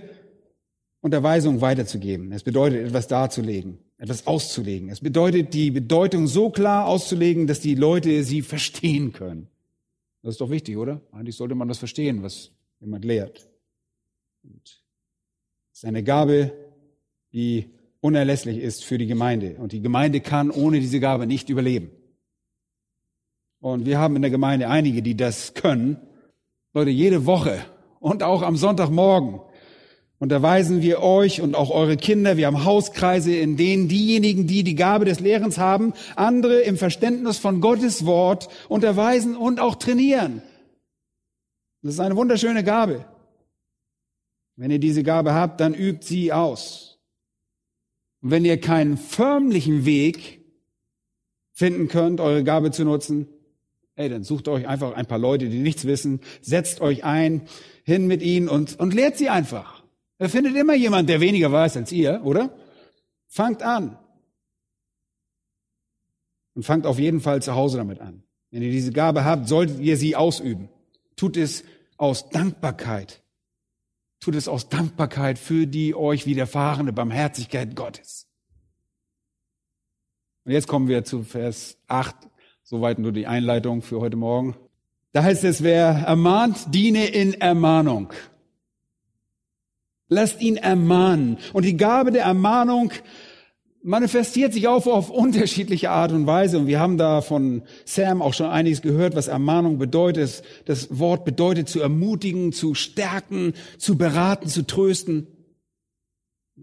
[1.01, 2.33] Unterweisung weiterzugeben.
[2.33, 4.89] Es bedeutet, etwas darzulegen, etwas auszulegen.
[4.89, 9.49] Es bedeutet, die Bedeutung so klar auszulegen, dass die Leute sie verstehen können.
[10.23, 11.01] Das ist doch wichtig, oder?
[11.13, 13.49] Eigentlich sollte man das verstehen, was jemand lehrt.
[14.43, 14.83] Und
[15.73, 16.53] es ist eine Gabe,
[17.33, 19.57] die unerlässlich ist für die Gemeinde.
[19.59, 21.91] Und die Gemeinde kann ohne diese Gabe nicht überleben.
[23.61, 25.97] Und wir haben in der Gemeinde einige, die das können.
[26.73, 27.65] Leute, jede Woche
[27.99, 29.41] und auch am Sonntagmorgen
[30.21, 32.37] unterweisen wir euch und auch eure Kinder.
[32.37, 37.39] Wir haben Hauskreise, in denen diejenigen, die die Gabe des Lehrens haben, andere im Verständnis
[37.39, 40.43] von Gottes Wort unterweisen und auch trainieren.
[41.83, 43.05] Das ist eine wunderschöne Gabe.
[44.57, 46.99] Wenn ihr diese Gabe habt, dann übt sie aus.
[48.21, 50.45] Und wenn ihr keinen förmlichen Weg
[51.53, 53.29] finden könnt, eure Gabe zu nutzen,
[53.95, 57.43] ey, dann sucht euch einfach ein paar Leute, die nichts wissen, setzt euch ein,
[57.85, 59.85] hin mit ihnen und, und lehrt sie einfach.
[60.19, 62.51] Ihr findet immer jemand, der weniger weiß als ihr, oder?
[63.29, 63.99] Fangt an.
[66.55, 68.25] Und fangt auf jeden Fall zu Hause damit an.
[68.51, 70.69] Wenn ihr diese Gabe habt, solltet ihr sie ausüben.
[71.19, 71.65] Tut es
[71.97, 73.23] aus Dankbarkeit.
[74.21, 78.27] Tut es aus Dankbarkeit für die euch widerfahrene Barmherzigkeit Gottes.
[80.45, 82.15] Und jetzt kommen wir zu Vers 8.
[82.63, 84.57] Soweit nur die Einleitung für heute Morgen.
[85.13, 88.13] Da heißt es, wer ermahnt, diene in Ermahnung.
[90.09, 91.39] Lasst ihn ermahnen.
[91.53, 92.93] Und die Gabe der Ermahnung
[93.83, 96.59] manifestiert sich auch auf unterschiedliche Art und Weise.
[96.59, 100.43] Und wir haben da von Sam auch schon einiges gehört, was Ermahnung bedeutet.
[100.67, 105.27] Das Wort bedeutet zu ermutigen, zu stärken, zu beraten, zu trösten.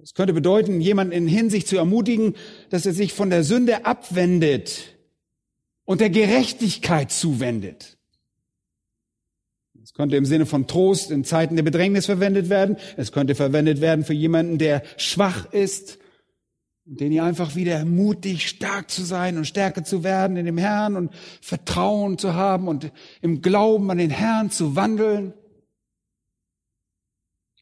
[0.03, 2.35] Es könnte bedeuten, jemanden in Hinsicht zu ermutigen,
[2.69, 4.95] dass er sich von der Sünde abwendet
[5.85, 7.97] und der Gerechtigkeit zuwendet.
[9.81, 12.75] Es könnte im Sinne von Trost in Zeiten der Bedrängnis verwendet werden.
[12.97, 15.99] Es könnte verwendet werden für jemanden, der schwach ist
[16.85, 20.95] den ihr einfach wieder ermutigt, stark zu sein und stärker zu werden in dem Herrn
[20.95, 25.33] und Vertrauen zu haben und im Glauben an den Herrn zu wandeln.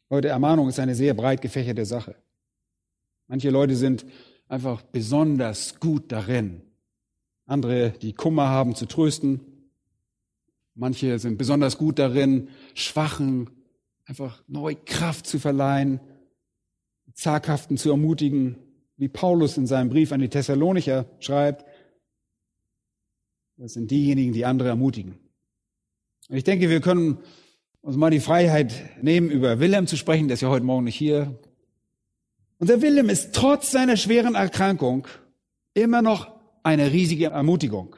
[0.09, 2.15] Heute Ermahnung ist eine sehr breit gefächerte Sache.
[3.27, 4.05] Manche Leute sind
[4.49, 6.62] einfach besonders gut darin,
[7.45, 9.39] andere, die Kummer haben, zu trösten.
[10.75, 13.49] Manche sind besonders gut darin, Schwachen
[14.05, 16.02] einfach neue Kraft zu verleihen,
[17.13, 18.58] Zaghaften zu ermutigen,
[19.04, 21.65] wie Paulus in seinem Brief an die Thessalonicher schreibt,
[23.58, 25.19] das sind diejenigen, die andere ermutigen.
[26.29, 27.17] Und ich denke, wir können
[27.81, 30.95] uns mal die Freiheit nehmen, über Willem zu sprechen, der ist ja heute Morgen nicht
[30.95, 31.37] hier.
[32.60, 35.06] Unser Willem ist trotz seiner schweren Erkrankung
[35.73, 36.31] immer noch
[36.63, 37.97] eine riesige Ermutigung.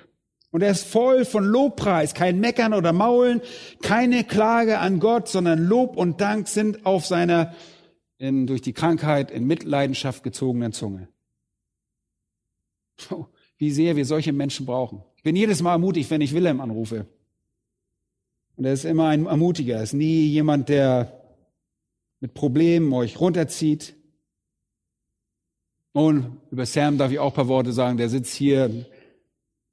[0.49, 3.41] Und er ist voll von Lobpreis, kein Meckern oder Maulen,
[3.83, 7.53] keine Klage an Gott, sondern Lob und Dank sind auf seiner
[8.17, 11.07] in, durch die Krankheit in Mitleidenschaft gezogenen Zunge.
[13.11, 13.25] Oh,
[13.57, 15.03] wie sehr wir solche Menschen brauchen.
[15.17, 17.07] Ich bin jedes Mal ermutigt, wenn ich Wilhelm anrufe.
[18.55, 21.21] Und er ist immer ein Ermutiger, er ist nie jemand, der
[22.21, 23.95] mit Problemen euch runterzieht.
[25.91, 27.97] Und über Sam darf ich auch ein paar Worte sagen.
[27.97, 28.85] Der sitzt hier.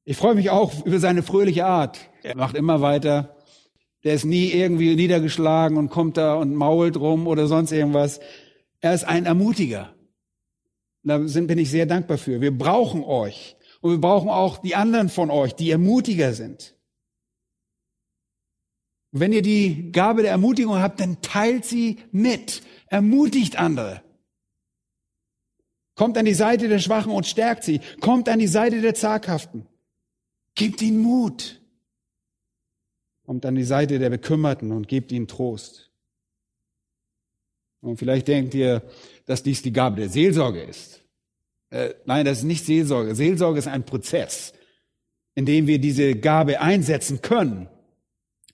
[0.04, 1.98] Ich freue mich auch über seine fröhliche Art.
[2.22, 3.36] Er macht immer weiter.
[4.04, 8.20] Der ist nie irgendwie niedergeschlagen und kommt da und mault rum oder sonst irgendwas.
[8.80, 9.94] Er ist ein Ermutiger.
[11.04, 12.40] Da sind, bin ich sehr dankbar für.
[12.40, 13.56] Wir brauchen euch.
[13.80, 16.76] Und wir brauchen auch die anderen von euch, die Ermutiger sind.
[19.10, 22.62] Wenn ihr die Gabe der Ermutigung habt, dann teilt sie mit.
[22.86, 24.02] Ermutigt andere.
[25.94, 27.80] Kommt an die Seite der Schwachen und stärkt sie.
[28.00, 29.66] Kommt an die Seite der Zaghaften.
[30.54, 31.61] Gebt ihnen Mut.
[33.24, 35.90] Kommt an die Seite der Bekümmerten und gebt ihnen Trost.
[37.80, 38.82] Und vielleicht denkt ihr,
[39.26, 41.02] dass dies die Gabe der Seelsorge ist.
[41.70, 43.14] Äh, nein, das ist nicht Seelsorge.
[43.14, 44.52] Seelsorge ist ein Prozess,
[45.34, 47.68] in dem wir diese Gabe einsetzen können.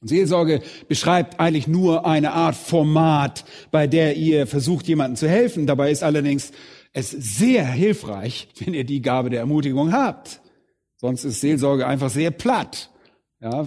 [0.01, 5.67] Seelsorge beschreibt eigentlich nur eine Art Format, bei der ihr versucht, jemandem zu helfen.
[5.67, 6.53] Dabei ist allerdings
[6.93, 10.41] es sehr hilfreich, wenn ihr die Gabe der Ermutigung habt.
[10.97, 12.91] Sonst ist Seelsorge einfach sehr platt.
[13.41, 13.67] Ja.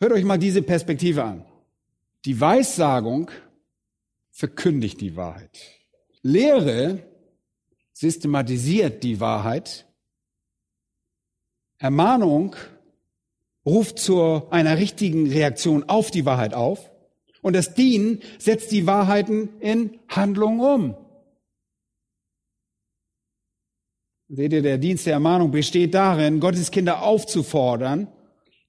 [0.00, 1.44] Hört euch mal diese Perspektive an.
[2.24, 3.30] Die Weissagung
[4.30, 5.60] verkündigt die Wahrheit.
[6.22, 7.02] Lehre
[7.92, 9.86] systematisiert die Wahrheit.
[11.76, 12.56] Ermahnung
[13.66, 16.90] ruft zu einer richtigen Reaktion auf die Wahrheit auf.
[17.42, 20.96] Und das Dienen setzt die Wahrheiten in Handlungen um.
[24.28, 28.08] Seht ihr, der Dienst der Ermahnung besteht darin, Gottes Kinder aufzufordern,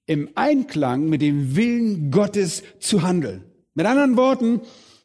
[0.06, 3.44] im Einklang mit dem Willen Gottes zu handeln.
[3.74, 4.60] Mit anderen Worten,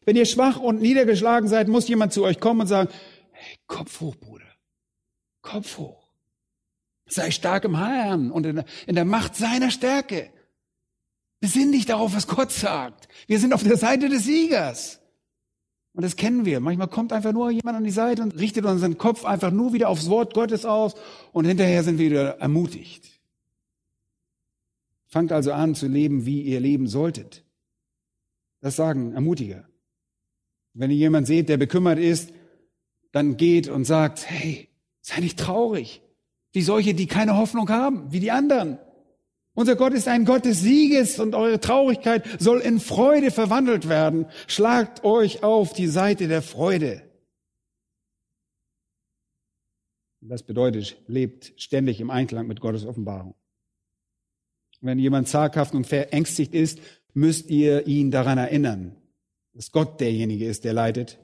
[0.05, 2.89] wenn ihr schwach und niedergeschlagen seid, muss jemand zu euch kommen und sagen,
[3.31, 4.45] hey, Kopf hoch, Bruder.
[5.41, 6.07] Kopf hoch.
[7.07, 10.29] Sei stark im Herrn und in der, in der Macht seiner Stärke.
[11.39, 13.07] Besinn dich darauf, was Gott sagt.
[13.27, 14.99] Wir sind auf der Seite des Siegers.
[15.93, 16.59] Und das kennen wir.
[16.59, 19.89] Manchmal kommt einfach nur jemand an die Seite und richtet unseren Kopf einfach nur wieder
[19.89, 20.95] aufs Wort Gottes aus
[21.31, 23.16] und hinterher sind wir wieder ermutigt.
[25.17, 27.43] Fangt also an zu leben, wie ihr leben solltet.
[28.61, 29.67] Das sagen Ermutiger.
[30.75, 32.31] Wenn ihr jemand seht, der bekümmert ist,
[33.13, 34.69] dann geht und sagt, hey,
[35.01, 36.03] sei nicht traurig,
[36.51, 38.77] wie solche, die keine Hoffnung haben, wie die anderen.
[39.55, 44.27] Unser Gott ist ein Gott des Sieges und eure Traurigkeit soll in Freude verwandelt werden.
[44.45, 47.01] Schlagt euch auf die Seite der Freude.
[50.21, 53.33] Das bedeutet, lebt ständig im Einklang mit Gottes Offenbarung.
[54.81, 56.79] Wenn jemand zaghaft und verängstigt ist,
[57.13, 58.95] müsst ihr ihn daran erinnern,
[59.53, 61.19] dass Gott derjenige ist, der leitet.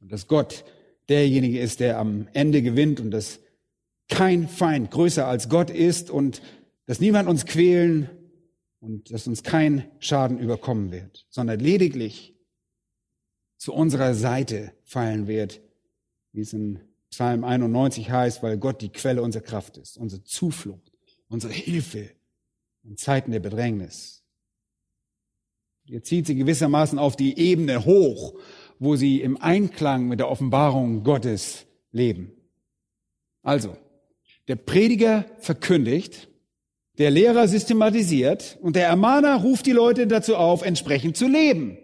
[0.00, 0.64] Und dass Gott
[1.08, 3.40] derjenige ist, der am Ende gewinnt und dass
[4.08, 6.42] kein Feind größer als Gott ist und
[6.86, 8.10] dass niemand uns quälen
[8.80, 12.34] und dass uns kein Schaden überkommen wird, sondern lediglich
[13.56, 15.62] zu unserer Seite fallen wird,
[16.32, 16.80] wie es in
[17.10, 20.93] Psalm 91 heißt, weil Gott die Quelle unserer Kraft ist, unsere Zuflucht,
[21.34, 22.08] unsere Hilfe
[22.84, 24.22] in Zeiten der Bedrängnis.
[25.86, 28.38] Ihr zieht sie gewissermaßen auf die Ebene hoch,
[28.78, 32.32] wo sie im Einklang mit der Offenbarung Gottes leben.
[33.42, 33.76] Also,
[34.48, 36.28] der Prediger verkündigt,
[36.98, 41.76] der Lehrer systematisiert und der Ermahner ruft die Leute dazu auf, entsprechend zu leben.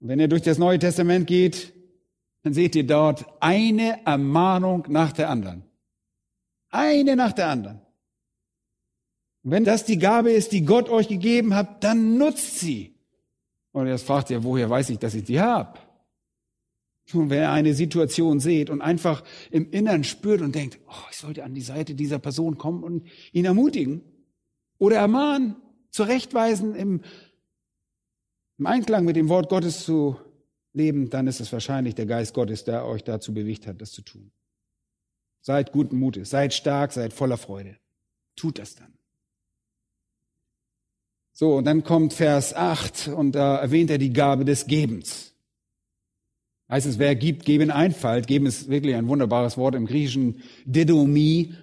[0.00, 1.72] Und wenn ihr durch das Neue Testament geht,
[2.42, 5.64] dann seht ihr dort eine Ermahnung nach der anderen.
[6.72, 7.80] Eine nach der anderen.
[9.44, 12.94] Und wenn das die Gabe ist, die Gott euch gegeben hat, dann nutzt sie.
[13.72, 15.78] Und jetzt fragt ihr, woher weiß ich, dass ich die habe?
[17.12, 21.16] Und wenn ihr eine Situation seht und einfach im Innern spürt und denkt, oh, ich
[21.16, 24.02] sollte an die Seite dieser Person kommen und ihn ermutigen
[24.78, 25.56] oder ermahnen,
[25.90, 27.02] zurechtweisen, im,
[28.58, 30.16] im Einklang mit dem Wort Gottes zu
[30.72, 34.02] leben, dann ist es wahrscheinlich der Geist Gottes, der euch dazu bewegt hat, das zu
[34.02, 34.30] tun.
[35.42, 37.76] Seid guten Mutes, seid stark, seid voller Freude.
[38.36, 38.92] Tut das dann.
[41.32, 45.34] So, und dann kommt Vers 8 und da erwähnt er die Gabe des Gebens.
[46.70, 48.26] Heißt es, wer gibt, geben Einfalt.
[48.26, 50.42] Geben ist wirklich ein wunderbares Wort im Griechischen.
[50.64, 51.54] Didomie.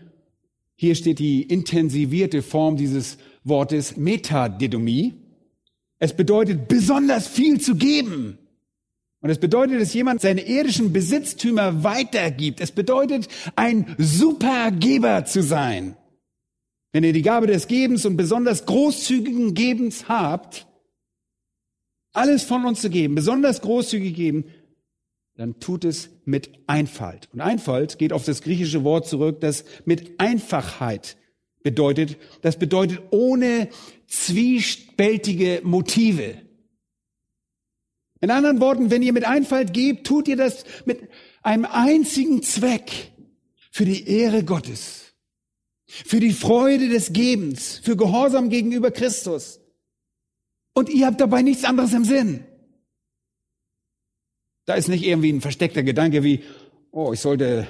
[0.76, 5.14] Hier steht die intensivierte Form dieses Wortes Metadidomie.
[6.00, 8.38] Es bedeutet besonders viel zu geben.
[9.22, 12.62] Und es bedeutet, dass jemand seine irdischen Besitztümer weitergibt.
[12.62, 15.98] Es bedeutet, ein Supergeber zu sein.
[16.92, 20.68] Wenn ihr die Gabe des Gebens und besonders großzügigen Gebens habt,
[22.14, 24.46] alles von uns zu geben, besonders großzügig geben,
[25.36, 27.30] dann tut es mit Einfalt.
[27.32, 31.18] Und Einfalt geht auf das griechische Wort zurück, das mit Einfachheit
[31.62, 32.18] bedeutet.
[32.42, 33.70] Das bedeutet ohne
[34.08, 36.49] zwiespältige Motive.
[38.22, 41.10] In anderen Worten, wenn ihr mit Einfalt gebt, tut ihr das mit
[41.42, 43.12] einem einzigen Zweck
[43.72, 45.14] für die Ehre Gottes,
[45.86, 49.62] für die Freude des Gebens, für Gehorsam gegenüber Christus.
[50.74, 52.44] Und ihr habt dabei nichts anderes im Sinn.
[54.66, 56.44] Da ist nicht irgendwie ein versteckter Gedanke wie,
[56.92, 57.68] oh, ich sollte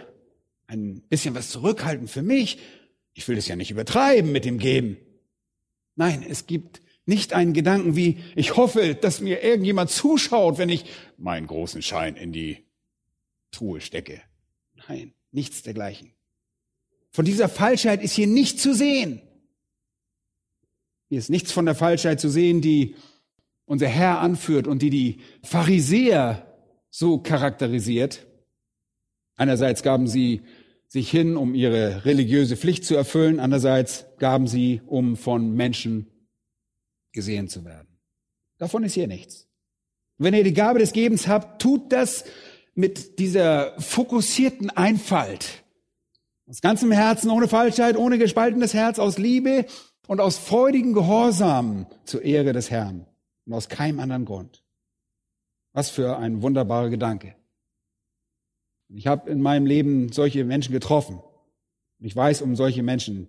[0.68, 2.60] ein bisschen was zurückhalten für mich.
[3.14, 4.98] Ich will das ja nicht übertreiben mit dem Geben.
[5.96, 10.86] Nein, es gibt nicht einen Gedanken wie, ich hoffe, dass mir irgendjemand zuschaut, wenn ich
[11.18, 12.64] meinen großen Schein in die
[13.52, 14.22] Truhe stecke.
[14.88, 16.14] Nein, nichts dergleichen.
[17.12, 19.22] Von dieser Falschheit ist hier nicht zu sehen.
[21.10, 22.96] Hier ist nichts von der Falschheit zu sehen, die
[23.66, 26.46] unser Herr anführt und die die Pharisäer
[26.92, 28.28] so charakterisiert.
[29.36, 30.42] Einerseits gaben sie
[30.88, 36.09] sich hin, um ihre religiöse Pflicht zu erfüllen, andererseits gaben sie, um von Menschen
[37.12, 38.00] gesehen zu werden.
[38.58, 39.48] Davon ist hier nichts.
[40.18, 42.26] Wenn ihr die Gabe des Gebens habt, tut das
[42.76, 45.64] mit dieser fokussierten Einfalt.
[46.48, 49.66] Aus ganzem Herzen, ohne Falschheit, ohne gespaltenes Herz, aus Liebe
[50.08, 53.06] und aus freudigen Gehorsam zur Ehre des Herrn
[53.46, 54.64] und aus keinem anderen Grund.
[55.74, 57.36] Was für ein wunderbarer Gedanke.
[58.90, 61.22] Ich habe in meinem Leben solche Menschen getroffen.
[62.00, 63.28] Ich weiß um solche Menschen.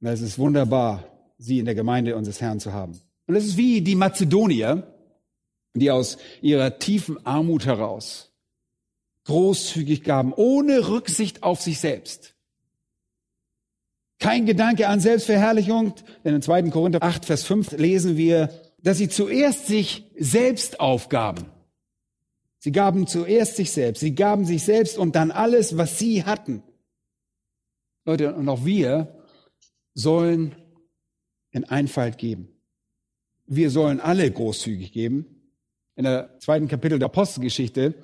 [0.00, 1.04] Und es ist wunderbar,
[1.38, 3.00] sie in der Gemeinde unseres Herrn zu haben.
[3.26, 4.86] Und es ist wie die Mazedonier,
[5.74, 8.32] die aus ihrer tiefen Armut heraus
[9.24, 12.34] großzügig gaben, ohne Rücksicht auf sich selbst.
[14.18, 16.70] Kein Gedanke an Selbstverherrlichung, denn in 2.
[16.70, 21.46] Korinther 8, Vers 5 lesen wir, dass sie zuerst sich selbst aufgaben.
[22.58, 26.62] Sie gaben zuerst sich selbst, sie gaben sich selbst und dann alles, was sie hatten.
[28.04, 29.20] Leute, und auch wir
[29.94, 30.54] sollen
[31.52, 32.48] in Einfalt geben.
[33.46, 35.26] Wir sollen alle großzügig geben.
[35.94, 37.94] In der zweiten Kapitel der Apostelgeschichte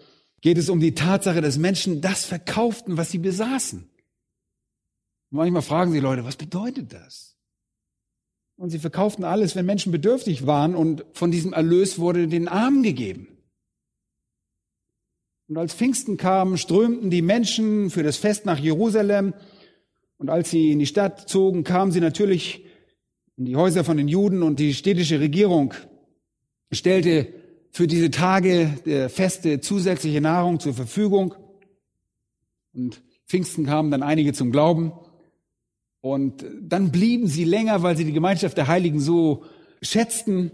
[0.41, 3.89] geht es um die Tatsache, dass Menschen das verkauften, was sie besaßen.
[5.31, 7.37] Manchmal fragen sie Leute, was bedeutet das?
[8.57, 12.83] Und sie verkauften alles, wenn Menschen bedürftig waren und von diesem Erlös wurde den Armen
[12.83, 13.29] gegeben.
[15.49, 19.33] Und als Pfingsten kam, strömten die Menschen für das Fest nach Jerusalem.
[20.19, 22.65] Und als sie in die Stadt zogen, kamen sie natürlich
[23.39, 25.73] in die Häuser von den Juden und die städtische Regierung
[26.73, 27.33] stellte
[27.71, 31.35] für diese Tage der Feste zusätzliche Nahrung zur Verfügung.
[32.75, 34.93] Und Pfingsten kamen dann einige zum Glauben.
[36.01, 39.45] Und dann blieben sie länger, weil sie die Gemeinschaft der Heiligen so
[39.83, 40.51] schätzten.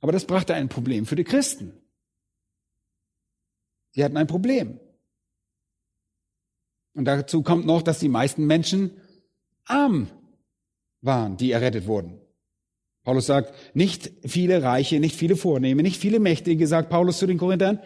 [0.00, 1.74] Aber das brachte ein Problem für die Christen.
[3.90, 4.80] Sie hatten ein Problem.
[6.94, 8.90] Und dazu kommt noch, dass die meisten Menschen
[9.64, 10.08] arm
[11.02, 12.21] waren, die errettet wurden.
[13.04, 17.38] Paulus sagt, nicht viele Reiche, nicht viele Vornehme, nicht viele Mächtige, sagt Paulus zu den
[17.38, 17.80] Korinthern.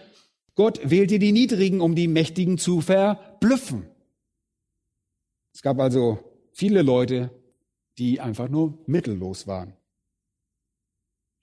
[0.55, 3.87] Gott wählte die Niedrigen, um die Mächtigen zu verblüffen.
[5.55, 6.19] Es gab also
[6.53, 7.31] viele Leute,
[7.99, 9.73] die einfach nur mittellos waren.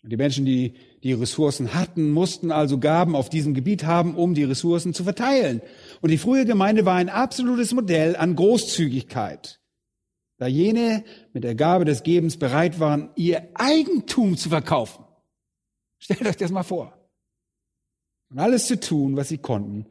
[0.03, 4.35] Und die Menschen, die die Ressourcen hatten, mussten also Gaben auf diesem Gebiet haben, um
[4.35, 5.61] die Ressourcen zu verteilen.
[6.01, 9.62] Und die frühe Gemeinde war ein absolutes Modell an Großzügigkeit
[10.43, 15.05] da jene mit der Gabe des Gebens bereit waren, ihr Eigentum zu verkaufen.
[15.99, 16.93] Stellt euch das mal vor.
[18.29, 19.85] Und alles zu tun, was sie konnten,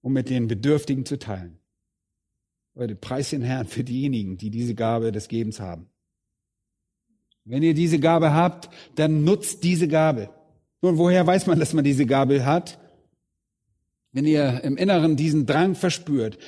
[0.00, 1.60] um mit den Bedürftigen zu teilen.
[2.74, 5.86] Leute, preis den Herrn für diejenigen, die diese Gabe des Gebens haben.
[7.44, 10.30] Wenn ihr diese Gabe habt, dann nutzt diese Gabe.
[10.80, 12.80] Nun, woher weiß man, dass man diese Gabe hat?
[14.10, 16.38] Wenn ihr im Inneren diesen Drang verspürt,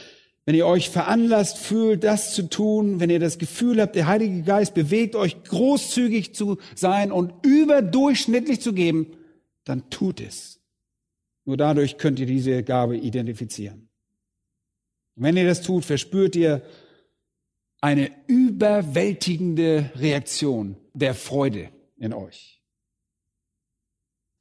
[0.47, 4.43] wenn ihr euch veranlasst fühlt, das zu tun, wenn ihr das Gefühl habt, der Heilige
[4.43, 9.17] Geist bewegt euch großzügig zu sein und überdurchschnittlich zu geben,
[9.65, 10.61] dann tut es.
[11.47, 13.89] Nur dadurch könnt ihr diese Gabe identifizieren.
[15.17, 16.63] Und wenn ihr das tut, verspürt ihr
[17.81, 22.63] eine überwältigende Reaktion der Freude in euch.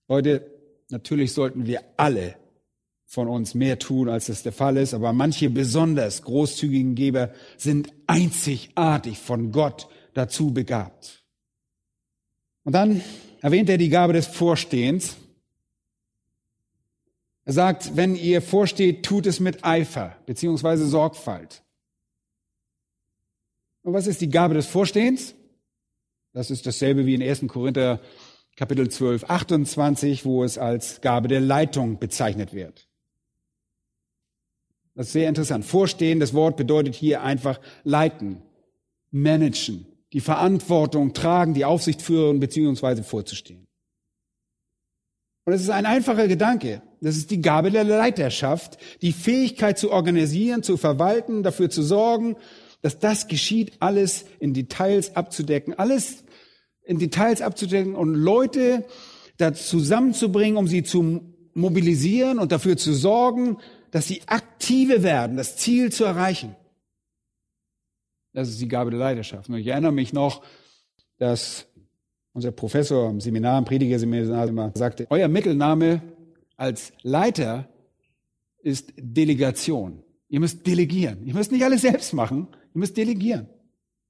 [0.07, 0.49] Leute,
[0.89, 2.35] natürlich sollten wir alle
[3.13, 7.93] von uns mehr tun, als das der Fall ist, aber manche besonders großzügigen Geber sind
[8.07, 11.23] einzigartig von Gott dazu begabt.
[12.63, 13.03] Und dann
[13.39, 15.15] erwähnt er die Gabe des Vorstehens.
[17.45, 21.61] Er sagt, wenn ihr vorsteht, tut es mit Eifer beziehungsweise Sorgfalt.
[23.83, 25.35] Und was ist die Gabe des Vorstehens?
[26.31, 27.47] Das ist dasselbe wie in 1.
[27.47, 28.01] Korinther
[28.55, 32.87] Kapitel 12, 28, wo es als Gabe der Leitung bezeichnet wird.
[34.95, 35.65] Das ist sehr interessant.
[35.65, 38.41] Vorstehen, das Wort bedeutet hier einfach leiten.
[39.11, 43.03] managen, die Verantwortung tragen, die Aufsicht führen bzw.
[43.03, 43.67] vorzustehen.
[45.45, 46.81] Und es ist ein einfacher Gedanke.
[47.01, 52.37] Das ist die Gabe der Leiterschaft, die Fähigkeit zu organisieren, zu verwalten, dafür zu sorgen,
[52.81, 56.23] dass das geschieht, alles in Details abzudecken, alles
[56.85, 58.85] in Details abzudecken und Leute
[59.37, 61.21] da zusammenzubringen, um sie zu
[61.53, 63.57] mobilisieren und dafür zu sorgen,
[63.93, 66.55] dass sie aktive werden, das Ziel zu erreichen.
[68.33, 69.47] Das ist die Gabe der Leidenschaft.
[69.49, 70.43] Und ich erinnere mich noch,
[71.19, 71.67] dass
[72.33, 76.01] unser Professor im Seminar, im Predigerseminar immer sagte, euer Mittelname
[76.57, 77.69] als Leiter
[78.63, 80.01] ist Delegation.
[80.27, 81.23] Ihr müsst delegieren.
[81.27, 82.47] Ihr müsst nicht alles selbst machen.
[82.73, 83.47] Ihr müsst delegieren.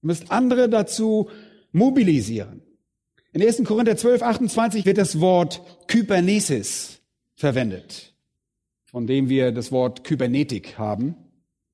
[0.02, 1.30] Ihr müsst andere dazu
[1.74, 2.62] mobilisieren.
[3.34, 3.66] In 1.
[3.66, 7.02] Korinther 12, 28 wird das Wort Kybernesis
[7.36, 8.13] verwendet,
[8.94, 11.16] von dem wir das Wort Kybernetik haben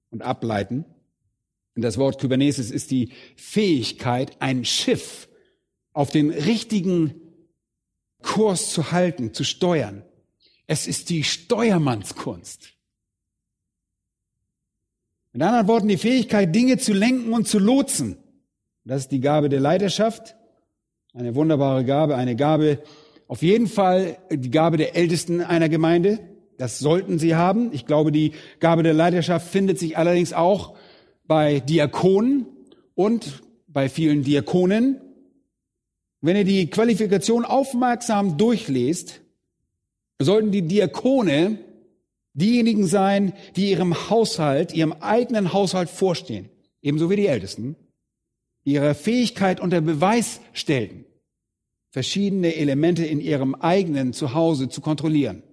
[0.09, 0.85] und ableiten.
[1.75, 5.27] Und das Wort Kybernesis ist die Fähigkeit, ein Schiff
[5.91, 7.13] auf den richtigen
[8.21, 10.05] Kurs zu halten, zu steuern.
[10.65, 12.69] Es ist die Steuermannskunst.
[15.33, 18.15] Mit anderen Worten, die Fähigkeit, Dinge zu lenken und zu lotsen.
[18.85, 20.37] Das ist die Gabe der Leiterschaft.
[21.11, 22.81] Eine wunderbare Gabe, eine Gabe,
[23.27, 26.28] auf jeden Fall die Gabe der Ältesten einer Gemeinde.
[26.59, 27.71] Das sollten sie haben.
[27.71, 30.75] Ich glaube, die Gabe der Leiterschaft findet sich allerdings auch
[31.25, 32.47] bei Diakonen
[32.95, 34.99] und bei vielen Diakonen.
[36.19, 39.21] Wenn ihr die Qualifikation aufmerksam durchlest,
[40.21, 41.59] sollten die Diakone
[42.33, 46.49] diejenigen sein, die ihrem Haushalt, ihrem eigenen Haushalt vorstehen,
[46.81, 47.77] ebenso wie die Ältesten,
[48.65, 51.05] ihre Fähigkeit unter Beweis stellten,
[51.91, 55.43] verschiedene Elemente in ihrem eigenen Zuhause zu kontrollieren.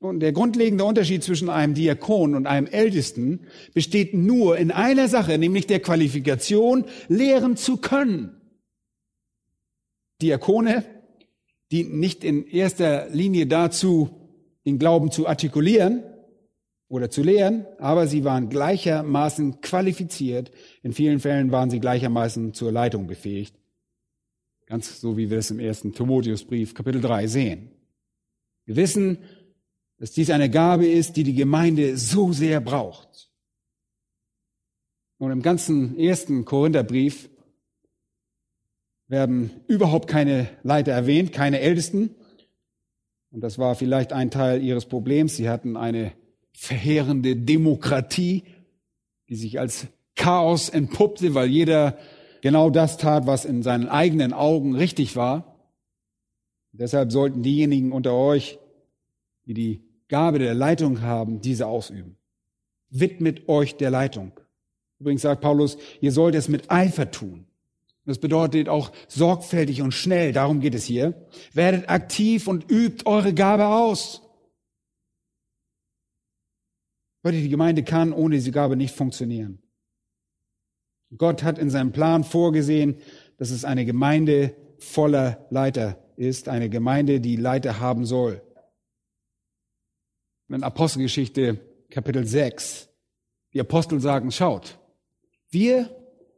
[0.00, 3.40] Und der grundlegende Unterschied zwischen einem Diakon und einem Ältesten
[3.74, 8.40] besteht nur in einer Sache, nämlich der Qualifikation, lehren zu können.
[10.22, 10.84] Diakone
[11.70, 14.08] dienten nicht in erster Linie dazu,
[14.64, 16.02] den Glauben zu artikulieren
[16.88, 20.50] oder zu lehren, aber sie waren gleichermaßen qualifiziert.
[20.82, 23.54] In vielen Fällen waren sie gleichermaßen zur Leitung befähigt.
[24.64, 27.70] Ganz so, wie wir es im ersten Timotheusbrief Kapitel 3 sehen.
[28.64, 29.18] Wir wissen,
[30.00, 33.30] dass dies eine Gabe ist, die die Gemeinde so sehr braucht.
[35.18, 37.28] Und im ganzen ersten Korintherbrief
[39.08, 42.14] werden überhaupt keine Leiter erwähnt, keine Ältesten.
[43.30, 45.36] Und das war vielleicht ein Teil ihres Problems.
[45.36, 46.12] Sie hatten eine
[46.54, 48.44] verheerende Demokratie,
[49.28, 49.86] die sich als
[50.16, 51.98] Chaos entpuppte, weil jeder
[52.40, 55.56] genau das tat, was in seinen eigenen Augen richtig war.
[56.72, 58.58] Deshalb sollten diejenigen unter euch,
[59.44, 62.16] die die Gabe der Leitung haben, diese ausüben.
[62.90, 64.32] Widmet euch der Leitung.
[64.98, 67.46] Übrigens sagt Paulus, ihr sollt es mit Eifer tun.
[68.04, 70.32] Das bedeutet auch sorgfältig und schnell.
[70.32, 71.28] Darum geht es hier.
[71.54, 74.20] Werdet aktiv und übt eure Gabe aus.
[77.22, 79.62] Leute, die Gemeinde kann ohne diese Gabe nicht funktionieren.
[81.16, 82.96] Gott hat in seinem Plan vorgesehen,
[83.36, 88.42] dass es eine Gemeinde voller Leiter ist, eine Gemeinde, die Leiter haben soll
[90.54, 91.58] in Apostelgeschichte
[91.90, 92.88] Kapitel 6.
[93.54, 94.78] Die Apostel sagen, schaut,
[95.50, 95.90] wir,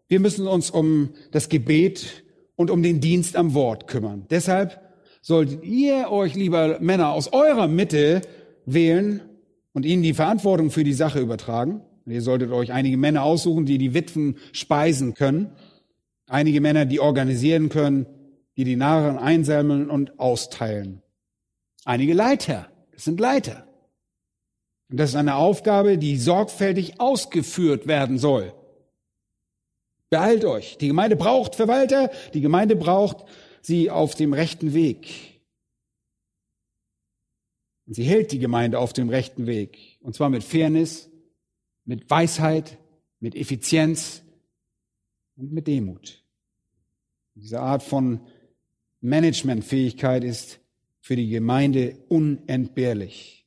[0.08, 2.24] wir müssen uns um das Gebet
[2.56, 4.26] und um den Dienst am Wort kümmern.
[4.30, 4.80] Deshalb
[5.20, 8.22] solltet ihr euch, lieber Männer, aus eurer Mitte
[8.66, 9.22] wählen
[9.72, 11.82] und ihnen die Verantwortung für die Sache übertragen.
[12.06, 15.52] Ihr solltet euch einige Männer aussuchen, die die Witwen speisen können.
[16.26, 18.06] Einige Männer, die organisieren können,
[18.56, 21.02] die die Nahrung einsammeln und austeilen.
[21.84, 22.68] Einige Leiter.
[22.92, 23.66] Das sind Leiter.
[24.92, 28.52] Und das ist eine Aufgabe, die sorgfältig ausgeführt werden soll.
[30.10, 30.76] Beeilt euch.
[30.76, 33.24] Die Gemeinde braucht Verwalter, die Gemeinde braucht
[33.62, 35.40] sie auf dem rechten Weg.
[37.86, 39.98] Und sie hält die Gemeinde auf dem rechten Weg.
[40.02, 41.08] Und zwar mit Fairness,
[41.86, 42.76] mit Weisheit,
[43.18, 44.22] mit Effizienz
[45.36, 46.22] und mit Demut.
[47.34, 48.20] Diese Art von
[49.00, 50.60] Managementfähigkeit ist
[51.00, 53.41] für die Gemeinde unentbehrlich.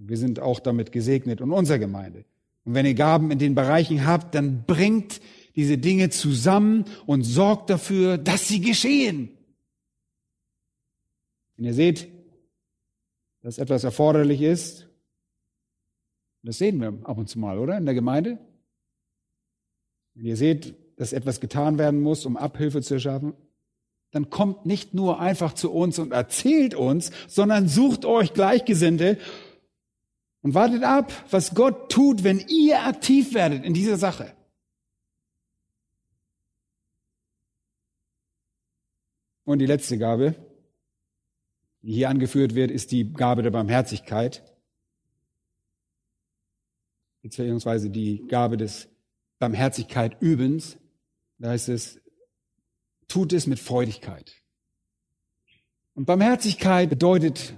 [0.00, 2.24] Wir sind auch damit gesegnet und unsere Gemeinde.
[2.64, 5.20] Und wenn ihr Gaben in den Bereichen habt, dann bringt
[5.56, 9.30] diese Dinge zusammen und sorgt dafür, dass sie geschehen.
[11.56, 12.06] Wenn ihr seht,
[13.42, 14.86] dass etwas erforderlich ist,
[16.44, 17.76] das sehen wir ab und zu mal, oder?
[17.76, 18.38] In der Gemeinde.
[20.14, 23.34] Wenn ihr seht, dass etwas getan werden muss, um Abhilfe zu schaffen,
[24.12, 29.18] dann kommt nicht nur einfach zu uns und erzählt uns, sondern sucht euch Gleichgesinnte
[30.42, 34.34] und wartet ab, was Gott tut, wenn ihr aktiv werdet in dieser Sache.
[39.44, 40.34] Und die letzte Gabe,
[41.80, 44.42] die hier angeführt wird, ist die Gabe der Barmherzigkeit,
[47.22, 48.88] beziehungsweise die Gabe des
[49.38, 50.76] Barmherzigkeit übens.
[51.38, 52.00] Da heißt es,
[53.06, 54.34] tut es mit Freudigkeit.
[55.94, 57.54] Und Barmherzigkeit bedeutet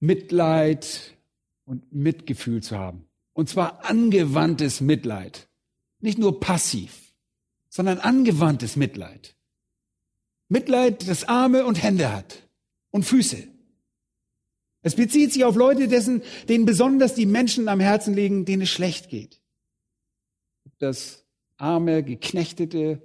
[0.00, 1.15] Mitleid,
[1.66, 3.06] und Mitgefühl zu haben.
[3.34, 5.48] Und zwar angewandtes Mitleid.
[6.00, 7.12] Nicht nur passiv,
[7.68, 9.36] sondern angewandtes Mitleid.
[10.48, 12.48] Mitleid, das Arme und Hände hat
[12.90, 13.48] und Füße.
[14.82, 18.70] Es bezieht sich auf Leute, dessen, denen besonders die Menschen am Herzen liegen, denen es
[18.70, 19.40] schlecht geht.
[20.78, 21.24] Das
[21.56, 23.02] arme, geknechtete,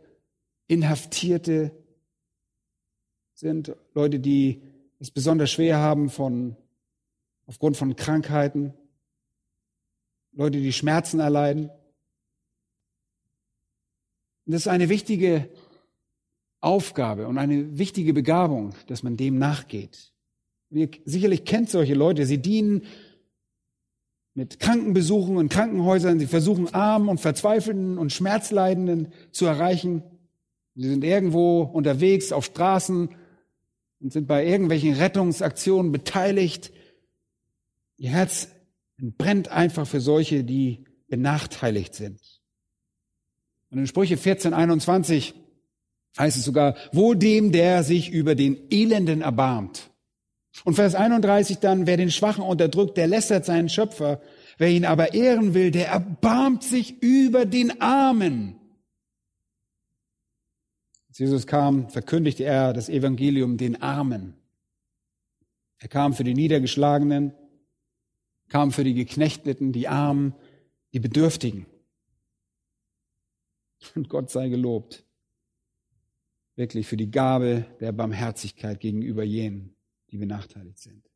[0.67, 1.71] inhaftierte
[3.33, 4.61] sind Leute, die
[4.99, 6.55] es besonders schwer haben von,
[7.51, 8.73] aufgrund von Krankheiten,
[10.31, 11.69] Leute, die Schmerzen erleiden.
[14.45, 15.49] Und das ist eine wichtige
[16.61, 20.13] Aufgabe und eine wichtige Begabung, dass man dem nachgeht.
[20.69, 22.83] ihr sicherlich kennt solche Leute, sie dienen
[24.33, 30.03] mit Krankenbesuchen in Krankenhäusern, sie versuchen Armen und Verzweifelten und Schmerzleidenden zu erreichen.
[30.75, 33.09] Sie sind irgendwo unterwegs auf Straßen
[33.99, 36.71] und sind bei irgendwelchen Rettungsaktionen beteiligt.
[38.01, 38.47] Ihr Herz
[38.97, 42.19] brennt einfach für solche, die benachteiligt sind.
[43.69, 45.35] Und in Sprüche 14, 21
[46.17, 49.91] heißt es sogar, wo dem, der sich über den Elenden erbarmt.
[50.65, 54.19] Und Vers 31 dann, wer den Schwachen unterdrückt, der lästert seinen Schöpfer.
[54.57, 58.55] Wer ihn aber ehren will, der erbarmt sich über den Armen.
[61.07, 64.33] Als Jesus kam, verkündigte er das Evangelium den Armen.
[65.77, 67.33] Er kam für die Niedergeschlagenen,
[68.51, 70.35] kam für die Geknechteten, die Armen,
[70.91, 71.67] die Bedürftigen.
[73.95, 75.05] Und Gott sei gelobt
[76.57, 79.73] wirklich für die Gabe der Barmherzigkeit gegenüber jenen,
[80.09, 81.09] die benachteiligt sind.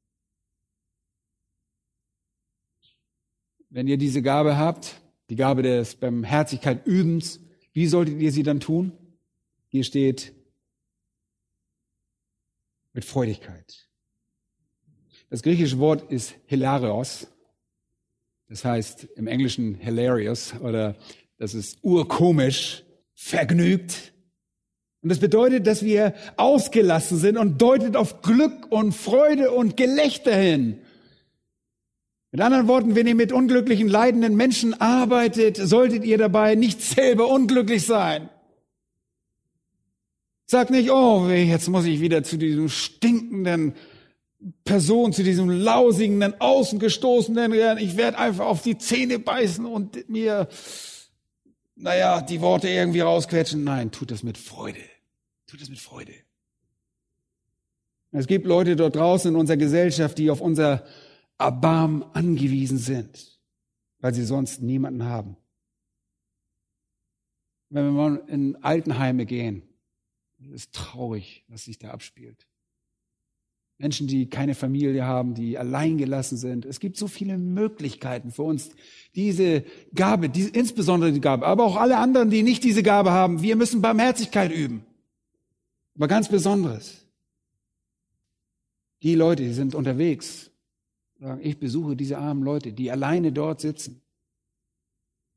[3.69, 7.41] Wenn ihr diese Gabe habt, die Gabe des Barmherzigkeit übens,
[7.73, 8.93] wie solltet ihr sie dann tun?
[9.67, 10.33] Hier steht
[12.93, 13.84] mit Freudigkeit.
[15.35, 17.27] Das griechische Wort ist hilarios.
[18.47, 20.95] Das heißt im Englischen hilarious oder
[21.37, 24.13] das ist urkomisch, vergnügt,
[25.01, 30.33] und das bedeutet, dass wir ausgelassen sind und deutet auf Glück und Freude und Gelächter
[30.33, 30.79] hin.
[32.31, 37.27] Mit anderen Worten, wenn ihr mit unglücklichen, leidenden Menschen arbeitet, solltet ihr dabei nicht selber
[37.27, 38.29] unglücklich sein.
[40.45, 43.73] Sagt nicht, oh, jetzt muss ich wieder zu diesem stinkenden
[44.63, 50.47] Person, zu diesem lausigen, außengestoßenen, ich werde einfach auf die Zähne beißen und mir,
[51.75, 53.63] naja, die Worte irgendwie rausquetschen.
[53.63, 54.81] Nein, tut das mit Freude.
[55.47, 56.13] Tut es mit Freude.
[58.11, 60.85] Es gibt Leute dort draußen in unserer Gesellschaft, die auf unser
[61.37, 63.39] Erbarmen angewiesen sind,
[63.99, 65.35] weil sie sonst niemanden haben.
[67.69, 69.63] Wenn wir mal in Altenheime gehen,
[70.53, 72.47] ist traurig, was sich da abspielt.
[73.77, 76.65] Menschen, die keine Familie haben, die alleingelassen sind.
[76.65, 78.69] Es gibt so viele Möglichkeiten für uns,
[79.15, 83.41] diese Gabe, diese, insbesondere die Gabe, aber auch alle anderen, die nicht diese Gabe haben.
[83.41, 84.85] Wir müssen Barmherzigkeit üben.
[85.95, 87.05] Aber ganz Besonderes.
[89.03, 90.51] Die Leute, die sind unterwegs,
[91.19, 94.01] sagen, ich besuche diese armen Leute, die alleine dort sitzen.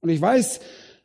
[0.01, 0.61] Und ich weiß,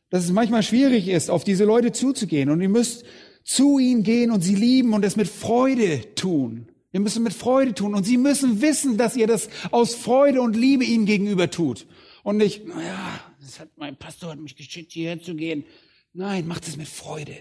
[0.10, 2.52] dass es manchmal schwierig ist, auf diese Leute zuzugehen.
[2.52, 3.06] Und ihr müsst
[3.44, 6.68] zu ihnen gehen und sie lieben und es mit Freude tun.
[6.94, 7.96] Wir müssen mit Freude tun.
[7.96, 11.88] Und sie müssen wissen, dass ihr das aus Freude und Liebe ihnen gegenüber tut.
[12.22, 15.66] Und nicht, naja, das hat mein Pastor hat mich geschickt, hierher zu gehen.
[16.14, 17.36] Nein, macht es mit Freude.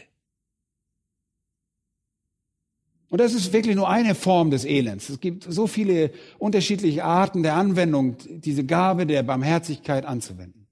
[3.10, 5.10] Und das ist wirklich nur eine Form des Elends.
[5.10, 10.66] Es gibt so viele unterschiedliche Arten der Anwendung, diese Gabe der Barmherzigkeit anzuwenden.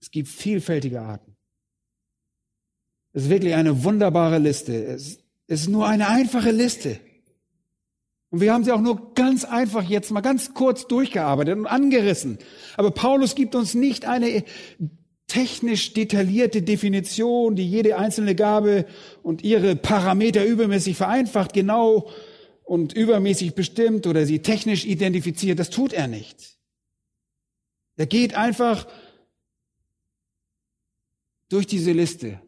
[0.00, 1.34] Es gibt vielfältige Arten.
[3.12, 4.84] Es ist wirklich eine wunderbare Liste.
[4.84, 5.18] Es
[5.48, 7.00] ist nur eine einfache Liste.
[8.34, 12.38] Und wir haben sie auch nur ganz einfach jetzt mal ganz kurz durchgearbeitet und angerissen.
[12.76, 14.42] Aber Paulus gibt uns nicht eine
[15.28, 18.86] technisch detaillierte Definition, die jede einzelne Gabe
[19.22, 22.10] und ihre Parameter übermäßig vereinfacht, genau
[22.64, 25.60] und übermäßig bestimmt oder sie technisch identifiziert.
[25.60, 26.58] Das tut er nicht.
[27.94, 28.88] Er geht einfach
[31.50, 32.40] durch diese Liste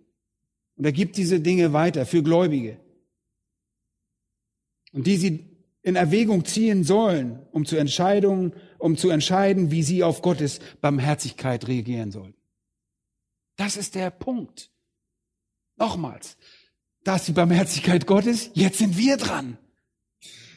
[0.74, 2.80] und er gibt diese Dinge weiter für Gläubige.
[4.92, 5.45] Und die sie
[5.86, 11.68] in Erwägung ziehen sollen, um zu Entscheidungen, um zu entscheiden, wie sie auf Gottes Barmherzigkeit
[11.68, 12.34] reagieren sollen.
[13.54, 14.72] Das ist der Punkt.
[15.76, 16.38] Nochmals.
[17.04, 18.50] Da ist die Barmherzigkeit Gottes.
[18.54, 19.58] Jetzt sind wir dran.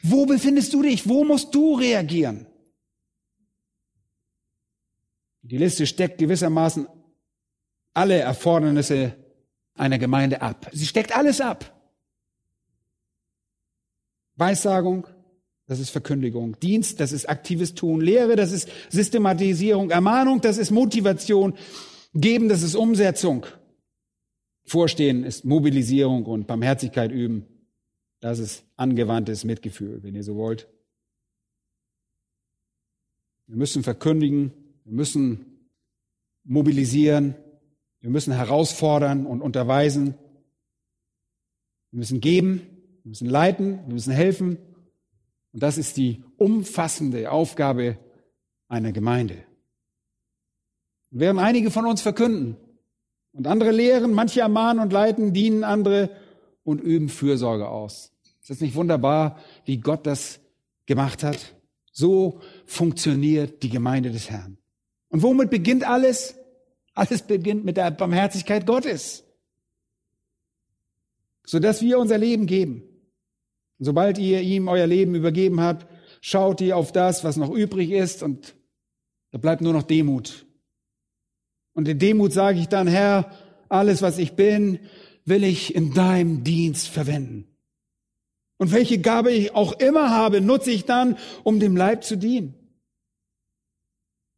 [0.02, 1.08] Wo befindest du dich?
[1.08, 2.48] Wo musst du reagieren?
[5.42, 6.88] Die Liste steckt gewissermaßen
[7.94, 9.16] alle Erfordernisse
[9.74, 10.68] einer Gemeinde ab.
[10.72, 11.72] Sie steckt alles ab.
[14.34, 15.06] Weissagung,
[15.70, 16.58] das ist Verkündigung.
[16.58, 18.00] Dienst, das ist aktives Tun.
[18.00, 19.90] Lehre, das ist Systematisierung.
[19.90, 21.54] Ermahnung, das ist Motivation.
[22.12, 23.46] Geben, das ist Umsetzung.
[24.64, 27.46] Vorstehen ist Mobilisierung und Barmherzigkeit üben.
[28.18, 30.66] Das ist angewandtes Mitgefühl, wenn ihr so wollt.
[33.46, 34.50] Wir müssen verkündigen,
[34.84, 35.68] wir müssen
[36.42, 37.36] mobilisieren,
[38.00, 40.14] wir müssen herausfordern und unterweisen.
[41.92, 42.62] Wir müssen geben,
[43.04, 44.58] wir müssen leiten, wir müssen helfen.
[45.52, 47.98] Und das ist die umfassende Aufgabe
[48.68, 49.44] einer Gemeinde.
[51.10, 52.56] Während einige von uns verkünden
[53.32, 56.10] und andere lehren, manche ermahnen und leiten, dienen andere
[56.62, 58.12] und üben Fürsorge aus.
[58.40, 60.40] Ist das nicht wunderbar, wie Gott das
[60.86, 61.54] gemacht hat?
[61.92, 64.58] So funktioniert die Gemeinde des Herrn.
[65.08, 66.36] Und womit beginnt alles?
[66.94, 69.24] Alles beginnt mit der Barmherzigkeit Gottes.
[71.44, 72.89] Sodass wir unser Leben geben.
[73.80, 75.86] Sobald ihr ihm euer Leben übergeben habt,
[76.20, 78.54] schaut ihr auf das, was noch übrig ist und
[79.32, 80.46] da bleibt nur noch Demut.
[81.72, 83.30] Und in Demut sage ich dann, Herr,
[83.70, 84.80] alles, was ich bin,
[85.24, 87.46] will ich in deinem Dienst verwenden.
[88.58, 92.54] Und welche Gabe ich auch immer habe, nutze ich dann, um dem Leib zu dienen.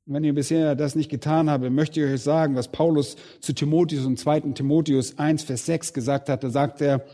[0.07, 3.53] Und wenn ihr bisher das nicht getan habt, möchte ich euch sagen, was Paulus zu
[3.53, 4.40] Timotheus und 2.
[4.53, 6.45] Timotheus 1, Vers 6 gesagt hat.
[6.45, 7.05] Da sagt er,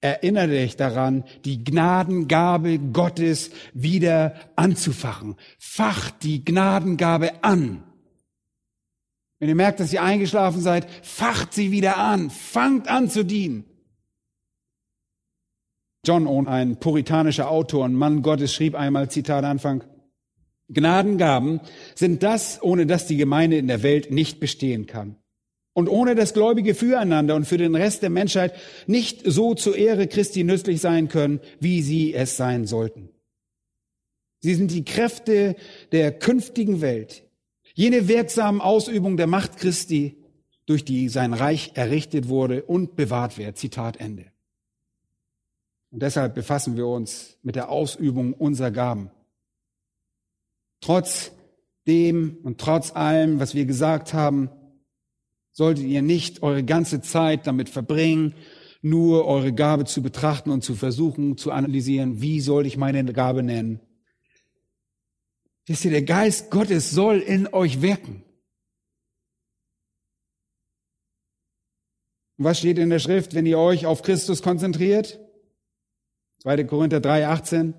[0.00, 5.36] erinnere dich daran, die Gnadengabe Gottes wieder anzufachen.
[5.58, 7.82] Facht die Gnadengabe an.
[9.38, 12.30] Wenn ihr merkt, dass ihr eingeschlafen seid, facht sie wieder an.
[12.30, 13.64] Fangt an zu dienen.
[16.06, 19.82] John Owen, ein puritanischer Autor und Mann Gottes, schrieb einmal, Zitat Anfang,
[20.68, 21.60] Gnadengaben
[21.94, 25.16] sind das, ohne das die Gemeinde in der Welt nicht bestehen kann.
[25.76, 28.54] Und ohne das Gläubige füreinander und für den Rest der Menschheit
[28.86, 33.10] nicht so zur Ehre Christi nützlich sein können, wie sie es sein sollten.
[34.40, 35.54] Sie sind die Kräfte
[35.92, 37.24] der künftigen Welt,
[37.74, 40.16] jene wirksamen Ausübung der Macht Christi,
[40.64, 43.58] durch die sein Reich errichtet wurde und bewahrt wird.
[43.58, 44.24] Zitat Ende.
[45.90, 49.10] Und deshalb befassen wir uns mit der Ausübung unserer Gaben.
[50.80, 51.32] Trotz
[51.86, 54.48] dem und trotz allem, was wir gesagt haben,
[55.56, 58.34] solltet ihr nicht eure ganze Zeit damit verbringen,
[58.82, 63.42] nur eure Gabe zu betrachten und zu versuchen zu analysieren, wie soll ich meine Gabe
[63.42, 63.80] nennen.
[65.64, 68.22] Wisst ihr, der Geist Gottes soll in euch wirken.
[72.38, 75.18] was steht in der Schrift, wenn ihr euch auf Christus konzentriert?
[76.42, 76.64] 2.
[76.64, 77.72] Korinther 3, 18.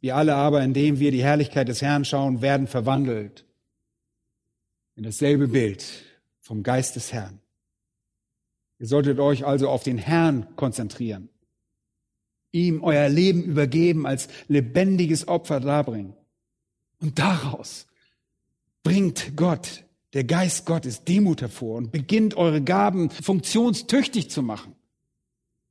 [0.00, 3.44] Wir alle aber, indem wir die Herrlichkeit des Herrn schauen, werden verwandelt
[4.96, 6.03] in dasselbe Bild
[6.44, 7.40] vom Geist des Herrn.
[8.78, 11.30] Ihr solltet euch also auf den Herrn konzentrieren,
[12.52, 16.12] ihm euer Leben übergeben, als lebendiges Opfer darbringen.
[17.00, 17.86] Und daraus
[18.82, 24.74] bringt Gott, der Geist Gottes, Demut hervor und beginnt eure Gaben funktionstüchtig zu machen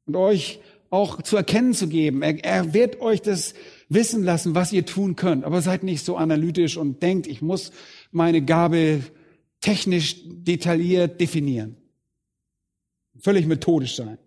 [0.07, 0.59] und euch
[0.89, 2.23] auch zu erkennen zu geben.
[2.23, 3.53] Er, er wird euch das
[3.89, 5.43] wissen lassen, was ihr tun könnt.
[5.45, 7.71] Aber seid nicht so analytisch und denkt, ich muss
[8.11, 9.03] meine Gabe
[9.63, 11.77] technisch detailliert definieren.
[13.19, 14.17] Völlig methodisch sein.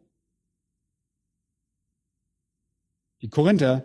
[3.21, 3.85] Die Korinther,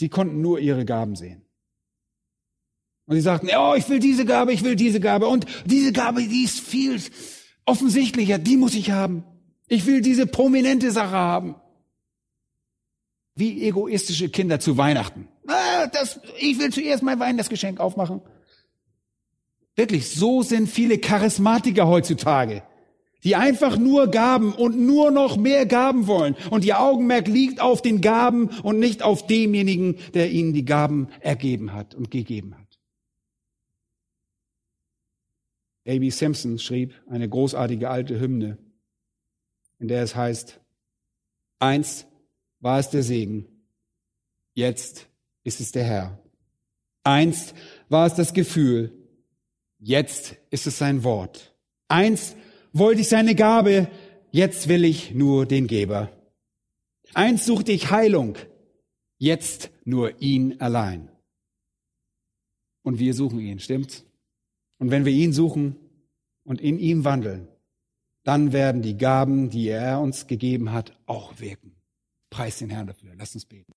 [0.00, 1.42] die konnten nur ihre Gaben sehen.
[3.06, 5.28] Und sie sagten, oh, ich will diese Gabe, ich will diese Gabe.
[5.28, 7.00] Und diese Gabe, die ist viel
[7.66, 9.22] offensichtlicher, die muss ich haben.
[9.68, 11.54] Ich will diese prominente Sache haben.
[13.36, 15.28] Wie egoistische Kinder zu Weihnachten.
[15.46, 18.22] Ah, das, ich will zuerst mein Weihnachtsgeschenk aufmachen.
[19.76, 22.62] Wirklich, so sind viele Charismatiker heutzutage,
[23.24, 26.36] die einfach nur Gaben und nur noch mehr Gaben wollen.
[26.50, 31.08] Und ihr Augenmerk liegt auf den Gaben und nicht auf demjenigen, der ihnen die Gaben
[31.20, 32.78] ergeben hat und gegeben hat.
[35.86, 36.08] A.B.
[36.10, 38.58] Simpson schrieb eine großartige alte Hymne
[39.84, 40.60] in der es heißt,
[41.58, 42.06] einst
[42.60, 43.46] war es der Segen,
[44.54, 45.08] jetzt
[45.44, 46.18] ist es der Herr.
[47.04, 47.54] Einst
[47.88, 48.92] war es das Gefühl,
[49.78, 51.54] jetzt ist es sein Wort.
[51.88, 52.36] Einst
[52.72, 53.88] wollte ich seine Gabe,
[54.32, 56.10] jetzt will ich nur den Geber.
[57.12, 58.36] Einst suchte ich Heilung,
[59.18, 61.10] jetzt nur ihn allein.
[62.82, 64.04] Und wir suchen ihn, stimmt's?
[64.78, 65.76] Und wenn wir ihn suchen
[66.42, 67.48] und in ihm wandeln,
[68.24, 71.76] dann werden die Gaben, die er uns gegeben hat, auch wirken.
[72.30, 73.14] Preis den Herrn dafür.
[73.16, 73.72] Lass uns beten.